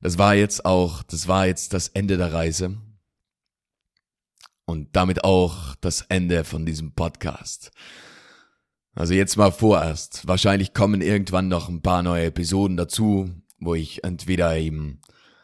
Das 0.02 0.18
war 0.18 0.34
jetzt 0.34 0.66
auch, 0.66 1.04
das 1.04 1.28
war 1.28 1.46
jetzt 1.46 1.74
das 1.74 1.88
Ende 1.90 2.18
der 2.18 2.34
Reise. 2.34 2.78
Und 4.66 4.96
damit 4.96 5.24
auch 5.24 5.76
das 5.76 6.02
Ende 6.02 6.44
von 6.44 6.66
diesem 6.66 6.94
Podcast. 6.94 7.72
Also 8.94 9.14
jetzt 9.14 9.38
mal 9.38 9.52
vorerst. 9.52 10.28
Wahrscheinlich 10.28 10.74
kommen 10.74 11.02
irgendwann 11.02 11.48
noch 11.48 11.70
ein 11.70 11.82
paar 11.82 12.04
neue 12.04 12.26
Episoden 12.26 12.78
dazu, 12.78 13.30
wo 13.60 13.76
ich 13.76 14.04
entweder 14.04 14.58
eben 14.58 15.02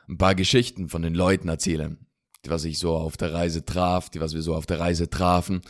ein 0.10 0.18
paar 0.18 0.36
Geschichten 0.36 0.90
von 0.90 1.02
den 1.02 1.14
Leuten 1.14 1.48
erzähle, 1.50 1.98
die 2.46 2.50
was 2.50 2.66
ich 2.66 2.80
so 2.80 2.96
auf 2.96 3.18
der 3.18 3.34
Reise 3.34 3.64
traf, 3.64 4.10
die 4.10 4.20
was 4.20 4.34
wir 4.34 4.42
so 4.42 4.56
auf 4.56 4.66
der 4.66 4.80
Reise 4.80 5.10
trafen, 5.10 5.62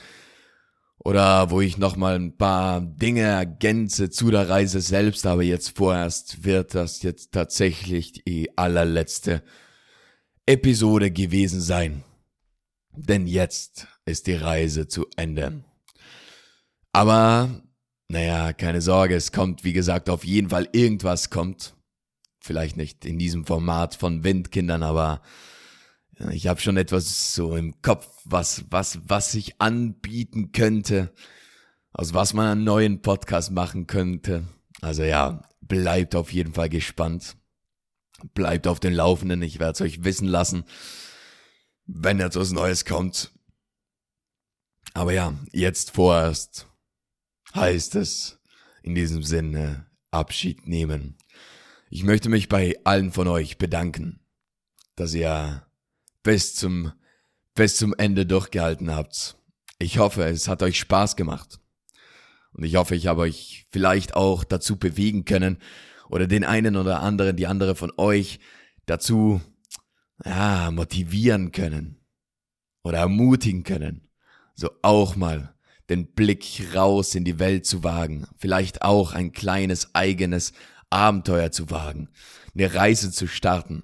oder 1.03 1.51
wo 1.51 1.61
ich 1.61 1.77
nochmal 1.77 2.15
ein 2.15 2.37
paar 2.37 2.81
Dinge 2.81 3.21
ergänze 3.21 4.09
zu 4.09 4.31
der 4.31 4.49
Reise 4.49 4.81
selbst, 4.81 5.25
aber 5.25 5.43
jetzt 5.43 5.77
vorerst 5.77 6.43
wird 6.43 6.75
das 6.75 7.01
jetzt 7.03 7.31
tatsächlich 7.31 8.23
die 8.25 8.57
allerletzte 8.57 9.43
Episode 10.45 11.11
gewesen 11.11 11.61
sein. 11.61 12.03
Denn 12.95 13.27
jetzt 13.27 13.87
ist 14.05 14.27
die 14.27 14.33
Reise 14.33 14.87
zu 14.87 15.05
Ende. 15.15 15.63
Aber, 16.93 17.61
naja, 18.07 18.53
keine 18.53 18.81
Sorge, 18.81 19.15
es 19.15 19.31
kommt, 19.31 19.63
wie 19.63 19.73
gesagt, 19.73 20.09
auf 20.09 20.25
jeden 20.25 20.49
Fall 20.49 20.67
irgendwas 20.71 21.29
kommt. 21.29 21.75
Vielleicht 22.39 22.75
nicht 22.75 23.05
in 23.05 23.19
diesem 23.19 23.45
Format 23.45 23.93
von 23.93 24.23
Windkindern, 24.23 24.81
aber 24.81 25.21
ich 26.31 26.47
habe 26.47 26.59
schon 26.59 26.77
etwas 26.77 27.33
so 27.35 27.55
im 27.55 27.81
Kopf, 27.81 28.07
was, 28.25 28.65
was, 28.69 28.99
was 29.07 29.31
sich 29.31 29.61
anbieten 29.61 30.51
könnte, 30.51 31.13
aus 31.93 32.13
was 32.13 32.33
man 32.33 32.47
einen 32.47 32.63
neuen 32.63 33.01
Podcast 33.01 33.51
machen 33.51 33.87
könnte. 33.87 34.47
Also 34.81 35.03
ja, 35.03 35.47
bleibt 35.61 36.15
auf 36.15 36.31
jeden 36.31 36.53
Fall 36.53 36.69
gespannt. 36.69 37.37
Bleibt 38.33 38.67
auf 38.67 38.79
den 38.79 38.93
Laufenden, 38.93 39.43
ich 39.43 39.59
werde 39.59 39.73
es 39.73 39.81
euch 39.81 40.03
wissen 40.03 40.27
lassen, 40.27 40.63
wenn 41.85 42.19
jetzt 42.19 42.35
was 42.35 42.51
Neues 42.51 42.83
kommt. 42.83 43.31
Aber 44.93 45.13
ja, 45.13 45.35
jetzt 45.51 45.91
vorerst 45.91 46.67
heißt 47.53 47.93
es 47.95 48.39
in 48.81 48.95
diesem 48.95 49.21
Sinne 49.21 49.85
Abschied 50.09 50.67
nehmen. 50.67 51.17
Ich 51.89 52.03
möchte 52.03 52.29
mich 52.29 52.49
bei 52.49 52.75
allen 52.83 53.11
von 53.11 53.27
euch 53.27 53.59
bedanken, 53.59 54.25
dass 54.95 55.13
ihr 55.13 55.66
bis 56.27 56.55
zum, 56.55 56.91
bis 57.55 57.77
zum 57.77 57.95
Ende 57.97 58.25
durchgehalten 58.25 58.93
habt. 58.93 59.37
Ich 59.79 59.97
hoffe, 59.97 60.25
es 60.25 60.49
hat 60.49 60.61
euch 60.61 60.77
Spaß 60.77 61.15
gemacht. 61.15 61.61
Und 62.51 62.65
ich 62.65 62.75
hoffe, 62.75 62.95
ich 62.95 63.07
habe 63.07 63.21
euch 63.21 63.65
vielleicht 63.71 64.13
auch 64.13 64.43
dazu 64.43 64.75
bewegen 64.75 65.23
können 65.23 65.57
oder 66.09 66.27
den 66.27 66.43
einen 66.43 66.75
oder 66.75 66.99
anderen, 66.99 67.37
die 67.37 67.47
andere 67.47 67.75
von 67.75 67.93
euch 67.95 68.41
dazu 68.87 69.39
ja, 70.25 70.69
motivieren 70.69 71.53
können 71.53 72.01
oder 72.83 72.97
ermutigen 72.97 73.63
können, 73.63 74.09
so 74.53 74.69
auch 74.81 75.15
mal 75.15 75.55
den 75.89 76.13
Blick 76.13 76.75
raus 76.75 77.15
in 77.15 77.23
die 77.23 77.39
Welt 77.39 77.65
zu 77.65 77.85
wagen, 77.85 78.27
vielleicht 78.37 78.81
auch 78.81 79.13
ein 79.13 79.31
kleines 79.31 79.95
eigenes 79.95 80.51
Abenteuer 80.89 81.53
zu 81.53 81.69
wagen, 81.69 82.09
eine 82.53 82.73
Reise 82.73 83.13
zu 83.13 83.27
starten. 83.27 83.83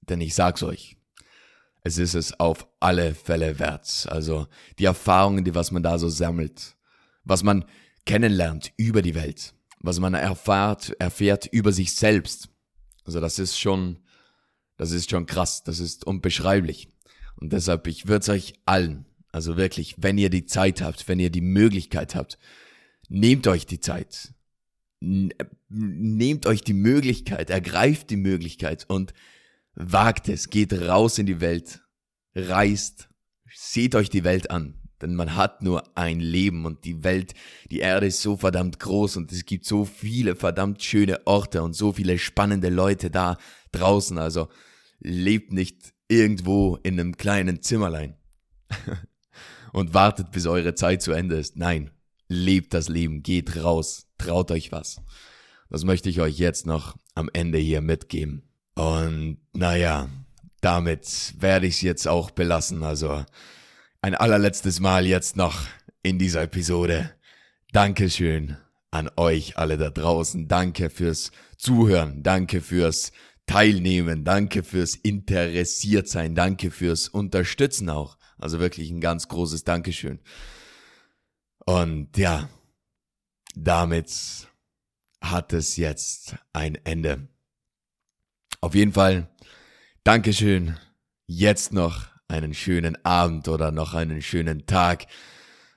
Denn 0.00 0.22
ich 0.22 0.34
sag's 0.34 0.62
euch, 0.62 0.97
es 1.88 1.98
ist 1.98 2.14
es 2.14 2.38
auf 2.38 2.68
alle 2.80 3.14
Fälle 3.14 3.58
wert. 3.58 4.06
Also 4.10 4.46
die 4.78 4.84
Erfahrungen, 4.84 5.44
die 5.44 5.54
was 5.54 5.70
man 5.70 5.82
da 5.82 5.98
so 5.98 6.08
sammelt, 6.08 6.76
was 7.24 7.42
man 7.42 7.64
kennenlernt 8.04 8.72
über 8.76 9.02
die 9.02 9.14
Welt, 9.14 9.54
was 9.80 9.98
man 9.98 10.14
erfahrt, 10.14 10.90
erfährt 11.00 11.46
über 11.46 11.72
sich 11.72 11.94
selbst. 11.94 12.50
Also 13.04 13.20
das 13.20 13.38
ist 13.38 13.58
schon, 13.58 14.00
das 14.76 14.92
ist 14.92 15.10
schon 15.10 15.26
krass, 15.26 15.64
das 15.64 15.80
ist 15.80 16.06
unbeschreiblich. 16.06 16.88
Und 17.36 17.52
deshalb, 17.52 17.86
ich 17.86 18.06
würde 18.06 18.20
es 18.20 18.28
euch 18.28 18.54
allen, 18.66 19.06
also 19.32 19.56
wirklich, 19.56 19.94
wenn 19.98 20.18
ihr 20.18 20.30
die 20.30 20.44
Zeit 20.44 20.82
habt, 20.82 21.08
wenn 21.08 21.20
ihr 21.20 21.30
die 21.30 21.40
Möglichkeit 21.40 22.14
habt, 22.14 22.38
nehmt 23.08 23.46
euch 23.46 23.66
die 23.66 23.80
Zeit. 23.80 24.34
Nehmt 25.00 26.46
euch 26.46 26.62
die 26.62 26.74
Möglichkeit, 26.74 27.50
ergreift 27.50 28.10
die 28.10 28.16
Möglichkeit 28.16 28.84
und 28.88 29.14
Wagt 29.80 30.28
es, 30.28 30.50
geht 30.50 30.72
raus 30.72 31.18
in 31.18 31.26
die 31.26 31.40
Welt, 31.40 31.82
reist, 32.34 33.08
seht 33.54 33.94
euch 33.94 34.10
die 34.10 34.24
Welt 34.24 34.50
an, 34.50 34.74
denn 35.00 35.14
man 35.14 35.36
hat 35.36 35.62
nur 35.62 35.96
ein 35.96 36.18
Leben 36.18 36.66
und 36.66 36.84
die 36.84 37.04
Welt, 37.04 37.32
die 37.70 37.78
Erde 37.78 38.08
ist 38.08 38.20
so 38.20 38.36
verdammt 38.36 38.80
groß 38.80 39.18
und 39.18 39.30
es 39.30 39.46
gibt 39.46 39.64
so 39.66 39.84
viele 39.84 40.34
verdammt 40.34 40.82
schöne 40.82 41.24
Orte 41.28 41.62
und 41.62 41.74
so 41.74 41.92
viele 41.92 42.18
spannende 42.18 42.70
Leute 42.70 43.08
da 43.08 43.36
draußen, 43.70 44.18
also 44.18 44.48
lebt 44.98 45.52
nicht 45.52 45.94
irgendwo 46.08 46.80
in 46.82 46.98
einem 46.98 47.16
kleinen 47.16 47.62
Zimmerlein 47.62 48.16
und 49.72 49.94
wartet, 49.94 50.32
bis 50.32 50.46
eure 50.46 50.74
Zeit 50.74 51.02
zu 51.02 51.12
Ende 51.12 51.36
ist. 51.36 51.56
Nein, 51.56 51.92
lebt 52.26 52.74
das 52.74 52.88
Leben, 52.88 53.22
geht 53.22 53.62
raus, 53.62 54.08
traut 54.18 54.50
euch 54.50 54.72
was. 54.72 55.00
Das 55.70 55.84
möchte 55.84 56.08
ich 56.08 56.20
euch 56.20 56.36
jetzt 56.36 56.66
noch 56.66 56.96
am 57.14 57.30
Ende 57.32 57.58
hier 57.58 57.80
mitgeben. 57.80 58.47
Und 58.78 59.38
naja, 59.54 60.08
damit 60.60 61.34
werde 61.40 61.66
ich 61.66 61.74
es 61.74 61.80
jetzt 61.80 62.06
auch 62.06 62.30
belassen. 62.30 62.84
Also 62.84 63.24
ein 64.02 64.14
allerletztes 64.14 64.78
Mal 64.78 65.04
jetzt 65.04 65.36
noch 65.36 65.66
in 66.04 66.20
dieser 66.20 66.42
Episode. 66.42 67.12
Dankeschön 67.72 68.56
an 68.92 69.10
euch 69.16 69.58
alle 69.58 69.78
da 69.78 69.90
draußen. 69.90 70.46
Danke 70.46 70.90
fürs 70.90 71.32
Zuhören. 71.56 72.22
Danke 72.22 72.60
fürs 72.60 73.10
Teilnehmen. 73.46 74.22
Danke 74.22 74.62
fürs 74.62 74.94
Interessiertsein. 74.94 76.36
Danke 76.36 76.70
fürs 76.70 77.08
Unterstützen 77.08 77.90
auch. 77.90 78.16
Also 78.38 78.60
wirklich 78.60 78.92
ein 78.92 79.00
ganz 79.00 79.26
großes 79.26 79.64
Dankeschön. 79.64 80.20
Und 81.66 82.16
ja, 82.16 82.48
damit 83.56 84.12
hat 85.20 85.52
es 85.52 85.76
jetzt 85.76 86.36
ein 86.52 86.76
Ende. 86.84 87.26
Auf 88.60 88.74
jeden 88.74 88.92
Fall, 88.92 89.28
Dankeschön. 90.04 90.76
Jetzt 91.26 91.72
noch 91.72 92.06
einen 92.28 92.54
schönen 92.54 93.04
Abend 93.04 93.48
oder 93.48 93.70
noch 93.70 93.94
einen 93.94 94.22
schönen 94.22 94.66
Tag. 94.66 95.06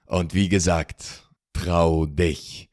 Und 0.06 0.34
wie 0.34 0.50
gesagt, 0.50 1.30
trau 1.54 2.06
dich. 2.06 2.70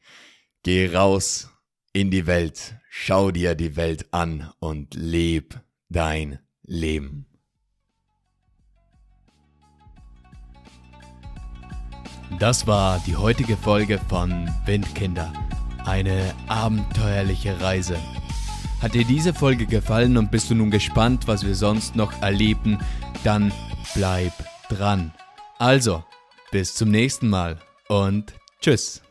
Geh 0.63 0.95
raus 0.95 1.49
in 1.93 2.11
die 2.11 2.27
Welt, 2.27 2.75
schau 2.89 3.31
dir 3.31 3.55
die 3.55 3.75
Welt 3.75 4.13
an 4.13 4.51
und 4.59 4.93
leb 4.95 5.59
dein 5.89 6.39
Leben. 6.63 7.25
Das 12.39 12.67
war 12.67 13.01
die 13.05 13.15
heutige 13.15 13.57
Folge 13.57 13.99
von 14.07 14.49
Windkinder. 14.65 15.33
Eine 15.85 16.33
abenteuerliche 16.47 17.59
Reise. 17.59 17.97
Hat 18.81 18.93
dir 18.93 19.03
diese 19.03 19.33
Folge 19.33 19.65
gefallen 19.65 20.15
und 20.15 20.31
bist 20.31 20.49
du 20.49 20.55
nun 20.55 20.71
gespannt, 20.71 21.27
was 21.27 21.45
wir 21.45 21.55
sonst 21.55 21.97
noch 21.97 22.21
erleben, 22.21 22.79
dann 23.25 23.51
bleib 23.93 24.31
dran. 24.69 25.13
Also, 25.57 26.03
bis 26.51 26.75
zum 26.75 26.89
nächsten 26.89 27.27
Mal 27.27 27.59
und 27.89 28.33
tschüss. 28.61 29.01